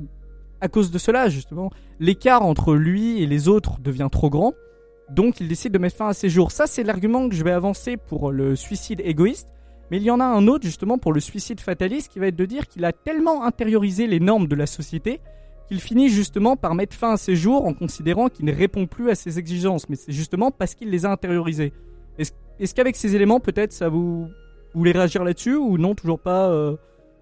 [0.62, 1.72] à cause de cela, justement.
[2.00, 4.54] L'écart entre lui et les autres devient trop grand,
[5.10, 6.52] donc il décide de mettre fin à ses jours.
[6.52, 9.48] Ça, c'est l'argument que je vais avancer pour le suicide égoïste.
[9.92, 12.36] Mais il y en a un autre justement pour le suicide fataliste qui va être
[12.36, 15.20] de dire qu'il a tellement intériorisé les normes de la société
[15.68, 19.10] qu'il finit justement par mettre fin à ses jours en considérant qu'il ne répond plus
[19.10, 19.90] à ses exigences.
[19.90, 21.74] Mais c'est justement parce qu'il les a intériorisés.
[22.18, 24.28] Est-ce qu'avec ces éléments peut-être ça vous...
[24.74, 26.76] Vous voulez réagir là-dessus ou non toujours pas euh,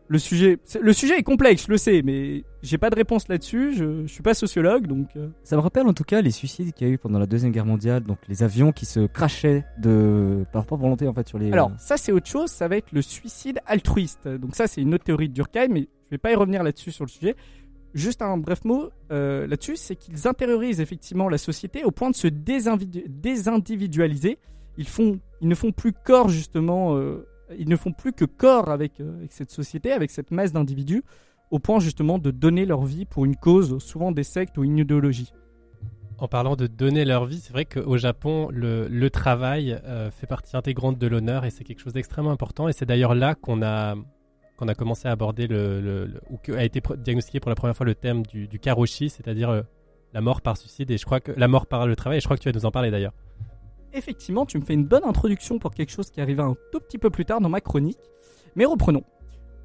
[0.08, 3.74] le sujet, le sujet est complexe, je le sais, mais j'ai pas de réponse là-dessus.
[3.74, 5.10] Je, je, suis pas sociologue, donc.
[5.16, 5.30] Euh.
[5.44, 7.52] Ça me rappelle en tout cas les suicides qu'il y a eu pendant la deuxième
[7.52, 11.38] guerre mondiale, donc les avions qui se crachaient de par propre volonté en fait sur
[11.38, 11.52] les.
[11.52, 14.28] Alors ça c'est autre chose, ça va être le suicide altruiste.
[14.28, 16.92] Donc ça c'est une autre théorie de Durkheim, mais je vais pas y revenir là-dessus
[16.92, 17.36] sur le sujet.
[17.94, 22.16] Juste un bref mot euh, là-dessus, c'est qu'ils intériorisent effectivement la société au point de
[22.16, 24.38] se désindividualiser.
[24.78, 26.98] Ils font, ils ne font plus corps justement.
[26.98, 27.26] Euh,
[27.58, 31.04] ils ne font plus que corps avec, euh, avec cette société, avec cette masse d'individus,
[31.52, 34.78] au point justement de donner leur vie pour une cause, souvent des sectes ou une
[34.78, 35.32] idéologie.
[36.18, 40.28] En parlant de donner leur vie, c'est vrai qu'au Japon, le, le travail euh, fait
[40.28, 42.70] partie intégrante de l'honneur et c'est quelque chose d'extrêmement important.
[42.70, 43.96] Et c'est d'ailleurs là qu'on a,
[44.56, 47.76] qu'on a commencé à aborder le, le- le- ou qu'a été diagnostiqué pour la première
[47.76, 49.62] fois le thème du, du karoshi, c'est-à-dire euh,
[50.14, 52.20] la mort par suicide et je crois que la mort par le travail.
[52.20, 53.14] Et je crois que tu vas nous en parler d'ailleurs.
[53.94, 56.98] Effectivement, tu me fais une bonne introduction pour quelque chose qui arriva un tout petit
[56.98, 58.00] peu plus tard dans ma chronique.
[58.56, 59.04] Mais reprenons.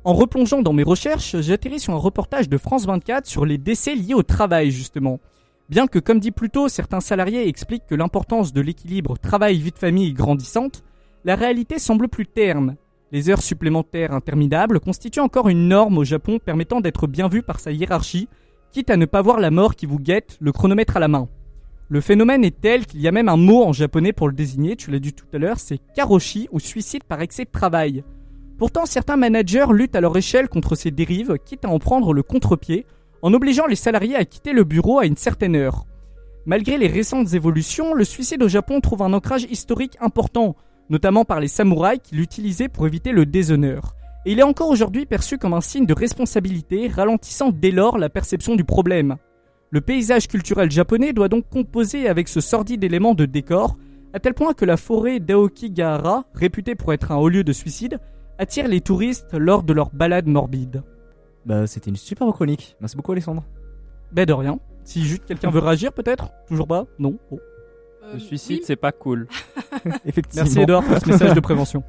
[0.03, 3.59] En replongeant dans mes recherches, j'ai atterri sur un reportage de France 24 sur les
[3.59, 5.21] décès liés au travail, justement.
[5.69, 9.79] Bien que, comme dit plus tôt, certains salariés expliquent que l'importance de l'équilibre travail-vie de
[9.79, 10.85] famille est grandissante,
[11.27, 12.77] la réalité semble plus terne.
[13.13, 17.61] Les heures supplémentaires interminables constituent encore une norme au Japon permettant d'être bien vu par
[17.61, 18.29] sa hiérarchie,
[18.73, 21.29] quitte à ne pas voir la mort qui vous guette, le chronomètre à la main.
[21.91, 24.77] Le phénomène est tel qu'il y a même un mot en japonais pour le désigner,
[24.77, 28.03] tu l'as dit tout à l'heure, c'est karoshi ou suicide par excès de travail.
[28.61, 32.23] Pourtant, certains managers luttent à leur échelle contre ces dérives, quitte à en prendre le
[32.23, 32.85] contre-pied,
[33.23, 35.87] en obligeant les salariés à quitter le bureau à une certaine heure.
[36.45, 40.57] Malgré les récentes évolutions, le suicide au Japon trouve un ancrage historique important,
[40.91, 43.95] notamment par les samouraïs qui l'utilisaient pour éviter le déshonneur.
[44.27, 48.11] Et il est encore aujourd'hui perçu comme un signe de responsabilité, ralentissant dès lors la
[48.11, 49.17] perception du problème.
[49.71, 53.79] Le paysage culturel japonais doit donc composer avec ce sordide élément de décor,
[54.13, 57.99] à tel point que la forêt d'Aokigahara, réputée pour être un haut lieu de suicide,
[58.41, 60.83] attire les touristes lors de leurs balades morbides.
[61.45, 62.75] Bah, c'était une super chronique.
[62.81, 63.45] Merci beaucoup, Alexandre.
[64.13, 64.59] Ben de rien.
[64.83, 66.31] Si juste quelqu'un veut réagir, peut-être?
[66.49, 66.87] Toujours pas?
[66.99, 67.39] Non Bon.
[68.03, 69.29] Euh, Le suicide, oui, c'est pas cool.
[70.07, 70.45] Effectivement.
[70.45, 71.85] Merci Edouard pour ce message de prévention.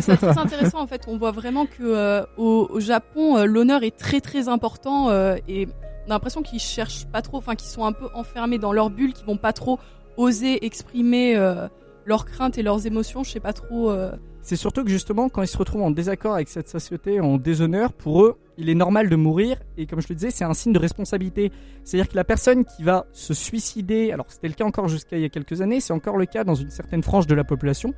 [0.00, 1.04] ça très intéressant en fait.
[1.06, 5.36] On voit vraiment que euh, au, au Japon, euh, l'honneur est très très important euh,
[5.46, 5.68] et
[6.06, 8.90] on a l'impression qu'ils cherchent pas trop, enfin qu'ils sont un peu enfermés dans leur
[8.90, 9.78] bulle, qu'ils vont pas trop
[10.16, 11.68] oser exprimer euh,
[12.06, 13.22] leurs craintes et leurs émotions.
[13.22, 13.92] Je sais pas trop.
[14.42, 17.92] C'est surtout que justement, quand ils se retrouvent en désaccord avec cette société, en déshonneur,
[17.92, 19.56] pour eux, il est normal de mourir.
[19.78, 21.52] Et comme je le disais, c'est un signe de responsabilité.
[21.84, 25.22] C'est-à-dire que la personne qui va se suicider, alors c'était le cas encore jusqu'à il
[25.22, 27.94] y a quelques années, c'est encore le cas dans une certaine frange de la population.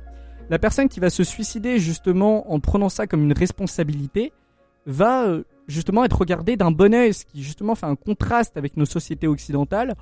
[0.51, 4.31] La personne qui va se suicider justement en prenant ça comme une responsabilité
[4.85, 8.77] va euh, justement être regardée d'un bon œil, ce qui justement fait un contraste avec
[8.77, 9.95] nos sociétés occidentales,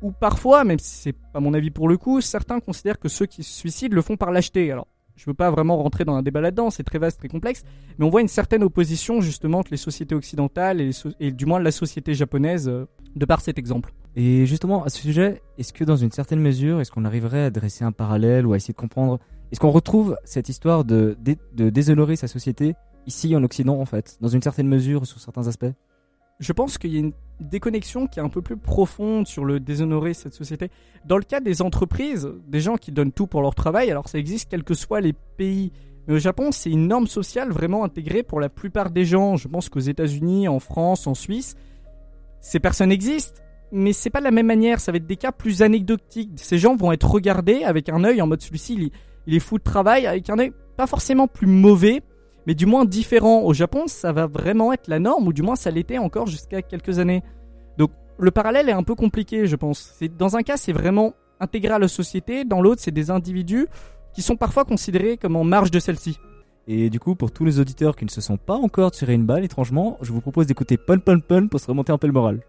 [0.00, 3.26] où parfois, même si c'est pas mon avis pour le coup, certains considèrent que ceux
[3.26, 4.72] qui se suicident le font par lâcheté.
[4.72, 7.64] Alors, je veux pas vraiment rentrer dans un débat là-dedans, c'est très vaste, très complexe,
[7.98, 11.30] mais on voit une certaine opposition justement entre les sociétés occidentales et, les so- et
[11.30, 13.92] du moins la société japonaise euh, de par cet exemple.
[14.16, 17.50] Et justement, à ce sujet, est-ce que dans une certaine mesure, est-ce qu'on arriverait à
[17.50, 19.18] dresser un parallèle ou à essayer de comprendre
[19.50, 21.16] Est-ce qu'on retrouve cette histoire de,
[21.54, 22.74] de déshonorer sa société
[23.06, 25.66] ici en Occident, en fait, dans une certaine mesure, sur certains aspects?
[26.40, 29.60] Je pense qu'il y a une déconnexion qui est un peu plus profonde sur le
[29.60, 30.70] déshonorer cette société.
[31.04, 34.18] Dans le cas des entreprises, des gens qui donnent tout pour leur travail, alors ça
[34.18, 35.72] existe quels que soient les pays.
[36.08, 39.36] Au Japon, c'est une norme sociale vraiment intégrée pour la plupart des gens.
[39.36, 41.56] Je pense qu'aux États-Unis, en France, en Suisse,
[42.40, 43.40] ces personnes existent,
[43.72, 44.80] mais c'est pas de la même manière.
[44.80, 46.32] Ça va être des cas plus anecdotiques.
[46.36, 48.90] Ces gens vont être regardés avec un œil en mode celui-ci, il,
[49.26, 52.02] il est fou de travail, avec un œil pas forcément plus mauvais,
[52.46, 53.42] mais du moins différent.
[53.42, 56.62] Au Japon, ça va vraiment être la norme, ou du moins ça l'était encore jusqu'à
[56.62, 57.22] quelques années.
[57.78, 59.92] Donc le parallèle est un peu compliqué, je pense.
[59.98, 63.66] C'est dans un cas, c'est vraiment intégré à la société, dans l'autre, c'est des individus
[64.14, 66.18] qui sont parfois considérés comme en marge de celle-ci.
[66.66, 69.26] Et du coup, pour tous les auditeurs qui ne se sont pas encore tiré une
[69.26, 72.12] balle, étrangement, je vous propose d'écouter Pun Pun Pun pour se remonter un peu le
[72.12, 72.40] moral.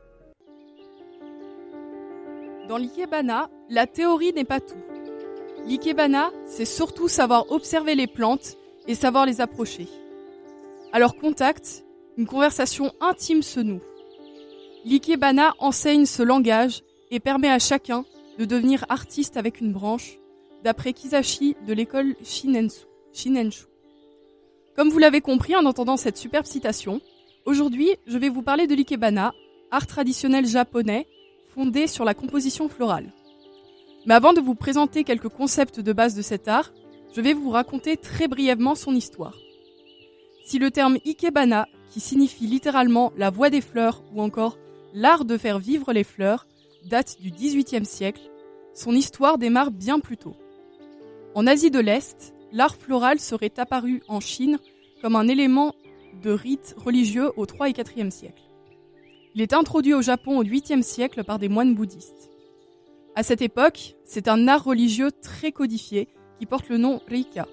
[2.70, 4.78] Dans l'ikebana, la théorie n'est pas tout.
[5.68, 8.56] L'ikebana, c'est surtout savoir observer les plantes
[8.88, 9.88] et savoir les approcher.
[10.91, 11.84] À leur contact,
[12.17, 13.82] une conversation intime se noue.
[14.86, 18.06] L'ikebana enseigne ce langage et permet à chacun
[18.38, 20.17] de devenir artiste avec une branche,
[20.63, 22.15] d'après Kizashi de l'école.
[22.24, 23.65] Shinenshu.
[24.76, 27.02] Comme vous l'avez compris en entendant cette superbe citation,
[27.45, 29.34] aujourd'hui je vais vous parler de l'ikebana,
[29.71, 31.08] art traditionnel japonais
[31.54, 33.13] fondé sur la composition florale.
[34.06, 36.74] Mais avant de vous présenter quelques concepts de base de cet art,
[37.15, 39.38] je vais vous raconter très brièvement son histoire.
[40.43, 44.58] Si le terme ikebana, qui signifie littéralement la voix des fleurs ou encore
[44.93, 46.45] l'art de faire vivre les fleurs,
[46.89, 48.30] date du XVIIIe siècle,
[48.73, 50.36] son histoire démarre bien plus tôt.
[51.36, 54.60] En Asie de l'Est, l'art floral serait apparu en Chine
[55.01, 55.73] comme un élément
[56.21, 58.43] de rite religieux au 3 et 4e siècle.
[59.36, 62.30] Il est introduit au Japon au 8e siècle par des moines bouddhistes.
[63.15, 67.48] À cette époque, c'est un art religieux très codifié qui porte le nom Rika.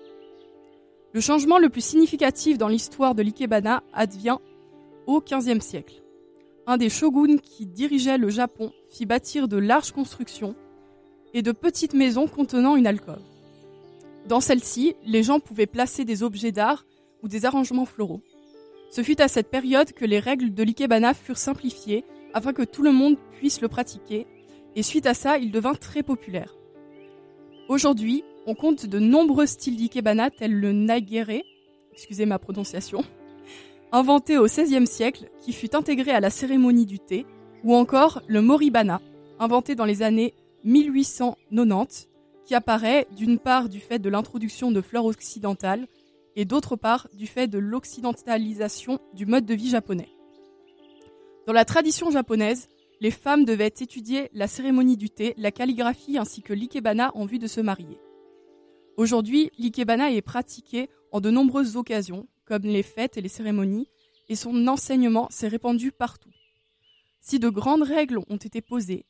[1.12, 4.38] Le changement le plus significatif dans l'histoire de l'ikebana advient
[5.06, 6.02] au 15e siècle.
[6.66, 10.54] Un des shoguns qui dirigeait le Japon fit bâtir de larges constructions
[11.34, 13.22] et de petites maisons contenant une alcôve.
[14.28, 16.86] Dans celle-ci, les gens pouvaient placer des objets d'art
[17.22, 18.22] ou des arrangements floraux.
[18.90, 22.82] Ce fut à cette période que les règles de l'ikebana furent simplifiées afin que tout
[22.82, 24.26] le monde puisse le pratiquer,
[24.76, 26.54] et suite à ça, il devint très populaire.
[27.68, 31.42] Aujourd'hui, on compte de nombreux styles d'ikebana tels le nagere,
[31.92, 33.04] excusez ma prononciation,
[33.92, 37.26] inventé au XVIe siècle, qui fut intégré à la cérémonie du thé,
[37.64, 39.00] ou encore le moribana,
[39.38, 42.08] inventé dans les années 1890,
[42.44, 45.86] qui apparaît d'une part du fait de l'introduction de fleurs occidentales
[46.34, 50.08] et d'autre part du fait de l'occidentalisation du mode de vie japonais.
[51.46, 52.68] Dans la tradition japonaise,
[53.00, 57.40] les femmes devaient étudier la cérémonie du thé, la calligraphie ainsi que l'ikebana en vue
[57.40, 57.98] de se marier.
[58.96, 63.88] Aujourd'hui, l'ikebana est pratiqué en de nombreuses occasions, comme les fêtes et les cérémonies,
[64.28, 66.32] et son enseignement s'est répandu partout.
[67.20, 69.06] Si de grandes règles ont été posées,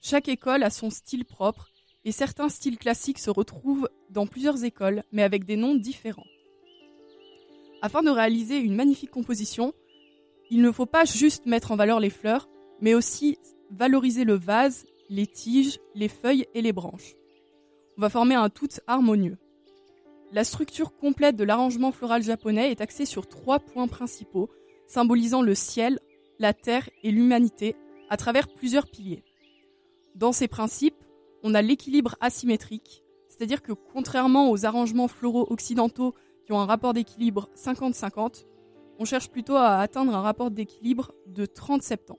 [0.00, 1.70] chaque école a son style propre,
[2.04, 6.26] et certains styles classiques se retrouvent dans plusieurs écoles, mais avec des noms différents.
[7.80, 9.72] Afin de réaliser une magnifique composition,
[10.50, 12.48] il ne faut pas juste mettre en valeur les fleurs,
[12.80, 13.38] mais aussi
[13.70, 17.14] valoriser le vase, les tiges, les feuilles et les branches.
[17.96, 19.38] On va former un tout harmonieux.
[20.32, 24.50] La structure complète de l'arrangement floral japonais est axée sur trois points principaux,
[24.88, 26.00] symbolisant le ciel,
[26.40, 27.76] la terre et l'humanité
[28.10, 29.22] à travers plusieurs piliers.
[30.16, 31.04] Dans ces principes,
[31.44, 36.14] on a l'équilibre asymétrique, c'est-à-dire que contrairement aux arrangements floraux occidentaux
[36.46, 38.44] qui ont un rapport d'équilibre 50-50,
[38.98, 42.16] on cherche plutôt à atteindre un rapport d'équilibre de 30-70.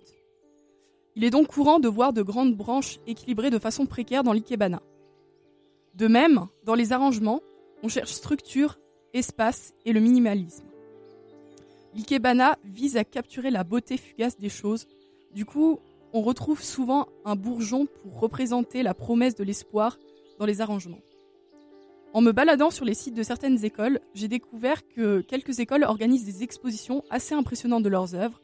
[1.16, 4.82] Il est donc courant de voir de grandes branches équilibrées de façon précaire dans l'ikebana.
[5.96, 7.42] De même, dans les arrangements,
[7.82, 8.78] on cherche structure,
[9.14, 10.66] espace et le minimalisme.
[11.94, 14.88] L'ikebana vise à capturer la beauté fugace des choses.
[15.34, 15.80] Du coup,
[16.12, 19.98] on retrouve souvent un bourgeon pour représenter la promesse de l'espoir
[20.38, 21.00] dans les arrangements.
[22.14, 26.26] En me baladant sur les sites de certaines écoles, j'ai découvert que quelques écoles organisent
[26.26, 28.42] des expositions assez impressionnantes de leurs œuvres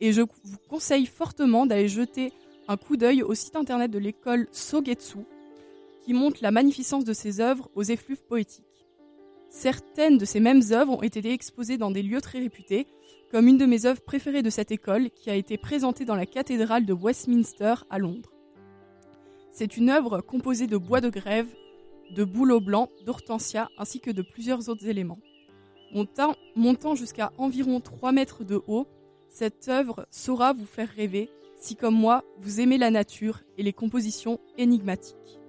[0.00, 2.32] et je vous conseille fortement d'aller jeter
[2.68, 5.18] un coup d'œil au site internet de l'école Sogetsu
[6.02, 8.86] qui montre la magnificence de ses œuvres aux effluves poétiques.
[9.48, 12.86] Certaines de ces mêmes œuvres ont été exposées dans des lieux très réputés,
[13.30, 16.26] comme une de mes œuvres préférées de cette école qui a été présentée dans la
[16.26, 18.32] cathédrale de Westminster à Londres.
[19.50, 21.48] C'est une œuvre composée de bois de grève,
[22.14, 25.18] de bouleau blanc, d'hortensia ainsi que de plusieurs autres éléments.
[26.56, 28.86] Montant jusqu'à environ 3 mètres de haut,
[29.28, 33.72] cette œuvre saura vous faire rêver si, comme moi, vous aimez la nature et les
[33.72, 35.41] compositions énigmatiques.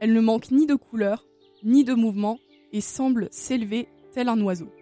[0.00, 1.26] Elle ne manque ni de couleur,
[1.62, 2.38] ni de mouvement,
[2.72, 4.72] et semble s'élever tel un oiseau.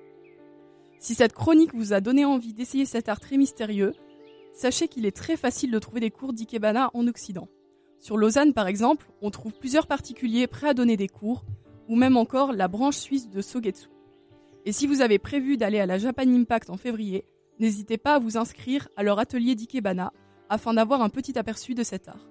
[1.01, 3.95] Si cette chronique vous a donné envie d'essayer cet art très mystérieux,
[4.53, 7.49] sachez qu'il est très facile de trouver des cours d'ikebana en Occident.
[8.01, 11.45] Sur Lausanne, par exemple, on trouve plusieurs particuliers prêts à donner des cours,
[11.89, 13.89] ou même encore la branche suisse de Sogetsu.
[14.65, 17.25] Et si vous avez prévu d'aller à la Japan Impact en février,
[17.59, 20.13] n'hésitez pas à vous inscrire à leur atelier d'ikebana
[20.49, 22.29] afin d'avoir un petit aperçu de cet art.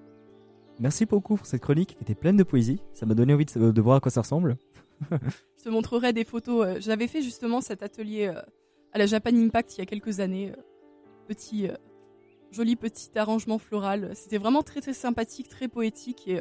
[0.79, 2.79] Merci beaucoup pour cette chronique qui était pleine de poésie.
[2.93, 4.57] Ça m'a donné envie de, de voir à quoi ça ressemble.
[5.11, 6.65] Je te montrerai des photos.
[6.65, 8.39] euh, J'avais fait justement cet atelier euh,
[8.93, 10.51] à la Japan Impact il y a quelques années.
[10.51, 10.61] euh,
[11.27, 11.67] Petit,
[12.51, 14.11] joli petit arrangement floral.
[14.15, 16.39] C'était vraiment très très sympathique, très poétique et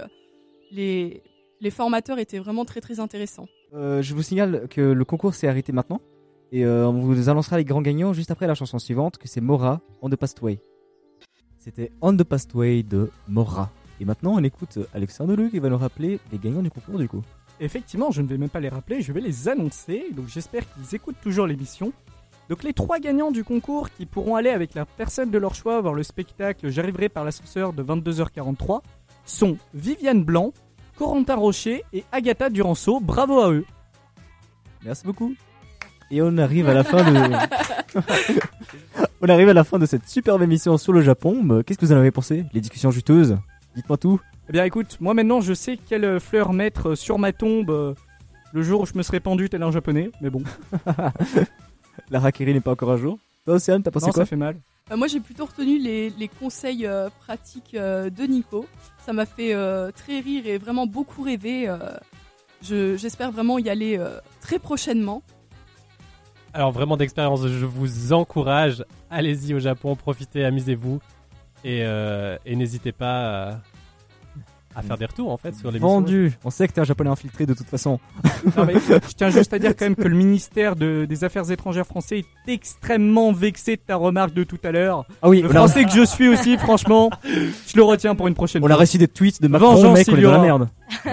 [0.71, 1.23] les,
[1.61, 3.49] les formateurs étaient vraiment très très intéressants.
[3.75, 6.01] Euh, je vous signale que le concours s'est arrêté maintenant.
[6.53, 9.41] Et euh, on vous annoncera les grands gagnants juste après la chanson suivante, que c'est
[9.41, 10.61] Mora, On the Past Way.
[11.59, 13.73] C'était On the Past Way de Mora.
[14.01, 17.09] Et maintenant, on écoute Alexandre Luc qui va nous rappeler les gagnants du concours du
[17.09, 17.23] coup.
[17.61, 20.07] Effectivement, je ne vais même pas les rappeler, je vais les annoncer.
[20.13, 21.93] Donc j'espère qu'ils écoutent toujours l'émission.
[22.49, 25.81] Donc les trois gagnants du concours qui pourront aller avec la personne de leur choix
[25.81, 28.83] voir le spectacle J'arriverai par l'ascenseur de 22h43
[29.25, 30.53] sont Viviane Blanc,
[30.97, 33.01] Corentin Rocher et Agatha Duranceau.
[33.01, 33.65] Bravo à eux.
[34.85, 35.35] Merci beaucoup.
[36.11, 37.33] Et on arrive à la fin de.
[39.21, 41.63] on arrive à la fin de cette superbe émission sur le Japon.
[41.67, 42.45] Qu'est-ce que vous en avez pensé?
[42.53, 43.37] Les discussions juteuses?
[43.77, 44.21] Dites-moi tout.
[44.49, 47.95] Eh bien écoute, moi maintenant je sais quelle fleur mettre sur ma tombe euh,
[48.53, 50.43] le jour où je me serai pendu tel un japonais, mais bon.
[52.11, 53.19] La Rakiri n'est pas encore à jour.
[53.45, 54.57] Toi, Océane, t'as pensé non, quoi ça fait mal.
[54.93, 58.67] Euh, moi j'ai plutôt retenu les, les conseils euh, pratiques euh, de Nico.
[59.05, 61.69] Ça m'a fait euh, très rire et vraiment beaucoup rêver.
[61.69, 61.79] euh,
[62.63, 65.23] je- J'espère vraiment y aller euh, très prochainement.
[66.55, 71.01] Alors vraiment d'expérience, je vous encourage, allez-y au Japon, profitez, amusez-vous
[71.67, 73.51] et, euh, et n'hésitez pas
[74.75, 76.33] à, à faire des retours en fait sur les Vendu.
[76.45, 77.99] On sait que t'es un japonais infiltré de toute façon.
[78.57, 81.51] Non, mais je tiens juste à dire quand même que le ministère de- des Affaires
[81.51, 85.05] étrangères français est extrêmement vexé de ta remarque de tout à l'heure.
[85.23, 88.29] Ah oui, Le on a, français que je suis aussi, franchement, je le retiens pour
[88.29, 88.81] une prochaine on a fois.
[88.81, 90.69] reçu des tweets de Macron, Vengeance, mec, on est y dans la merde.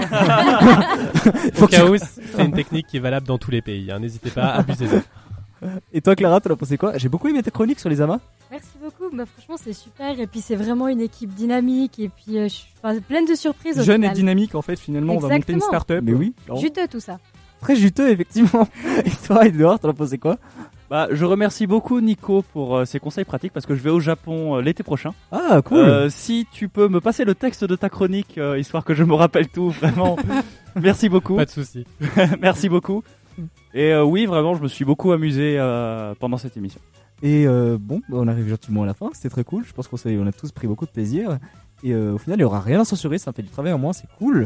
[1.61, 3.91] Au où, c'est une technique qui est valable dans tous les pays.
[3.91, 3.99] hein.
[3.99, 4.87] N'hésitez pas à abuser
[5.91, 8.20] Et toi, Clara, t'en as pensé quoi J'ai beaucoup aimé ta chronique sur les amas.
[8.51, 9.16] Merci beaucoup.
[9.16, 10.20] Bah, franchement, c'est super.
[10.20, 11.99] Et puis, c'est vraiment une équipe dynamique.
[11.99, 13.80] Et puis, euh, je suis enfin, pleine de surprises.
[13.80, 15.68] au Jeune et dynamique, en fait, finalement, on va monter une Exactement.
[15.82, 16.03] start-up.
[16.03, 16.34] Mais oui.
[16.55, 17.20] Juteux, tout ça.
[17.61, 18.68] Très juteux, effectivement.
[19.05, 20.38] Et toi, Edouard, t'en as pensé quoi
[20.89, 24.01] Bah, je remercie beaucoup Nico pour euh, ses conseils pratiques parce que je vais au
[24.01, 25.14] Japon euh, l'été prochain.
[25.32, 25.78] Ah, cool.
[25.78, 29.05] Euh, si tu peux me passer le texte de ta chronique, euh, histoire que je
[29.05, 30.18] me rappelle tout, vraiment.
[30.76, 31.38] Merci beaucoup.
[31.38, 31.86] Pas de soucis.
[32.41, 33.01] Merci beaucoup.
[33.74, 36.80] Et euh, oui, vraiment, je me suis beaucoup amusé euh, pendant cette émission.
[37.21, 39.63] Et euh, bon, bah, on arrive gentiment à la fin, c'était très cool.
[39.65, 41.38] Je pense qu'on s'est- on a tous pris beaucoup de plaisir.
[41.84, 43.78] Et euh, au final, il n'y aura rien à censurer, ça fait du travail en
[43.78, 44.45] moins, c'est cool.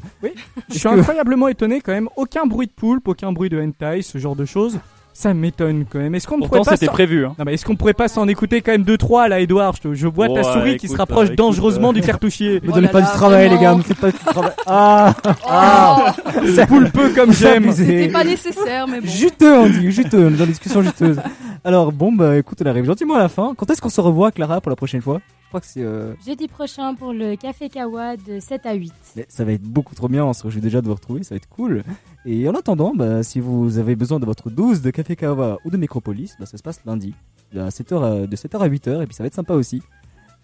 [0.69, 2.09] Je suis incroyablement étonné quand même.
[2.15, 4.79] Aucun bruit de poulpe, aucun bruit de hentai, ce genre de choses.
[5.19, 6.13] Ça m'étonne quand même.
[6.13, 7.25] Est-ce qu'on ne pourrait Pourtant, pas c'était s'en- prévu.
[7.25, 7.33] Hein.
[7.39, 9.73] Non, mais est-ce qu'on pourrait pas s'en écouter quand même deux trois là, Edouard?
[9.75, 11.93] Je, te- je vois ta Ouais, souris qui se rapproche euh, écoute, dangereusement euh.
[11.93, 12.59] du cartouchier.
[12.63, 14.51] Me Oh donnez pas du travail, les gars, me faites pas du travail.
[14.67, 15.15] Ah,
[15.47, 16.15] ah,
[16.53, 17.71] C'est poulpeux comme j'aime.
[17.71, 19.07] C'était pas nécessaire, mais bon.
[19.07, 21.19] Juteux, on dit, juteux, on est dans discussion juteuse.
[21.63, 23.55] Alors, bon, bah écoute, on arrive gentiment à la fin.
[23.57, 25.19] Quand est-ce qu'on se revoit, Clara, pour la prochaine fois?
[25.45, 25.81] Je crois que c'est.
[25.81, 28.93] euh, Jeudi prochain pour le Café Kawa de 7 à 8.
[29.15, 31.33] mais ça va être beaucoup trop bien, on se réjouit déjà de vous retrouver, ça
[31.35, 31.83] va être cool.
[32.29, 35.69] Et en attendant, bah, si vous avez besoin de votre dose de Café Kawa ou
[35.71, 37.15] de Micropolis, bah, ça se passe lundi,
[37.55, 39.81] à 7h à- de 7h à 8h, et puis ça va être sympa aussi.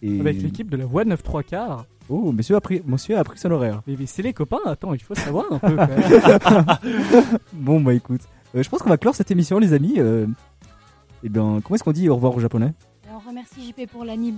[0.02, 0.18] Et...
[0.22, 1.86] Avec l'équipe de la voix 9 3 quarts.
[2.08, 3.82] Oh, monsieur a pris, monsieur a pris son horaire.
[3.86, 6.66] Mais, mais c'est les copains, attends, il faut savoir un peu quand même.
[7.54, 8.22] Bon, bah écoute,
[8.56, 9.96] euh, je pense qu'on va clore cette émission, les amis.
[9.98, 10.26] Euh...
[11.22, 12.74] Eh bien, comment est-ce qu'on dit au revoir au japonais?
[13.14, 14.38] On remercie JP pour l'anime.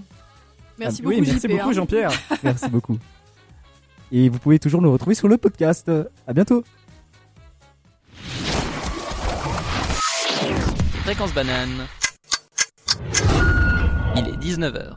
[0.80, 1.74] Merci oui, beaucoup, merci JP, beaucoup hein.
[1.74, 2.12] Jean-Pierre.
[2.44, 2.98] Merci beaucoup.
[4.12, 5.92] Et vous pouvez toujours nous retrouver sur le podcast.
[6.28, 6.64] À bientôt.
[11.06, 11.86] Fréquence banane.
[14.16, 14.96] Il est 19h.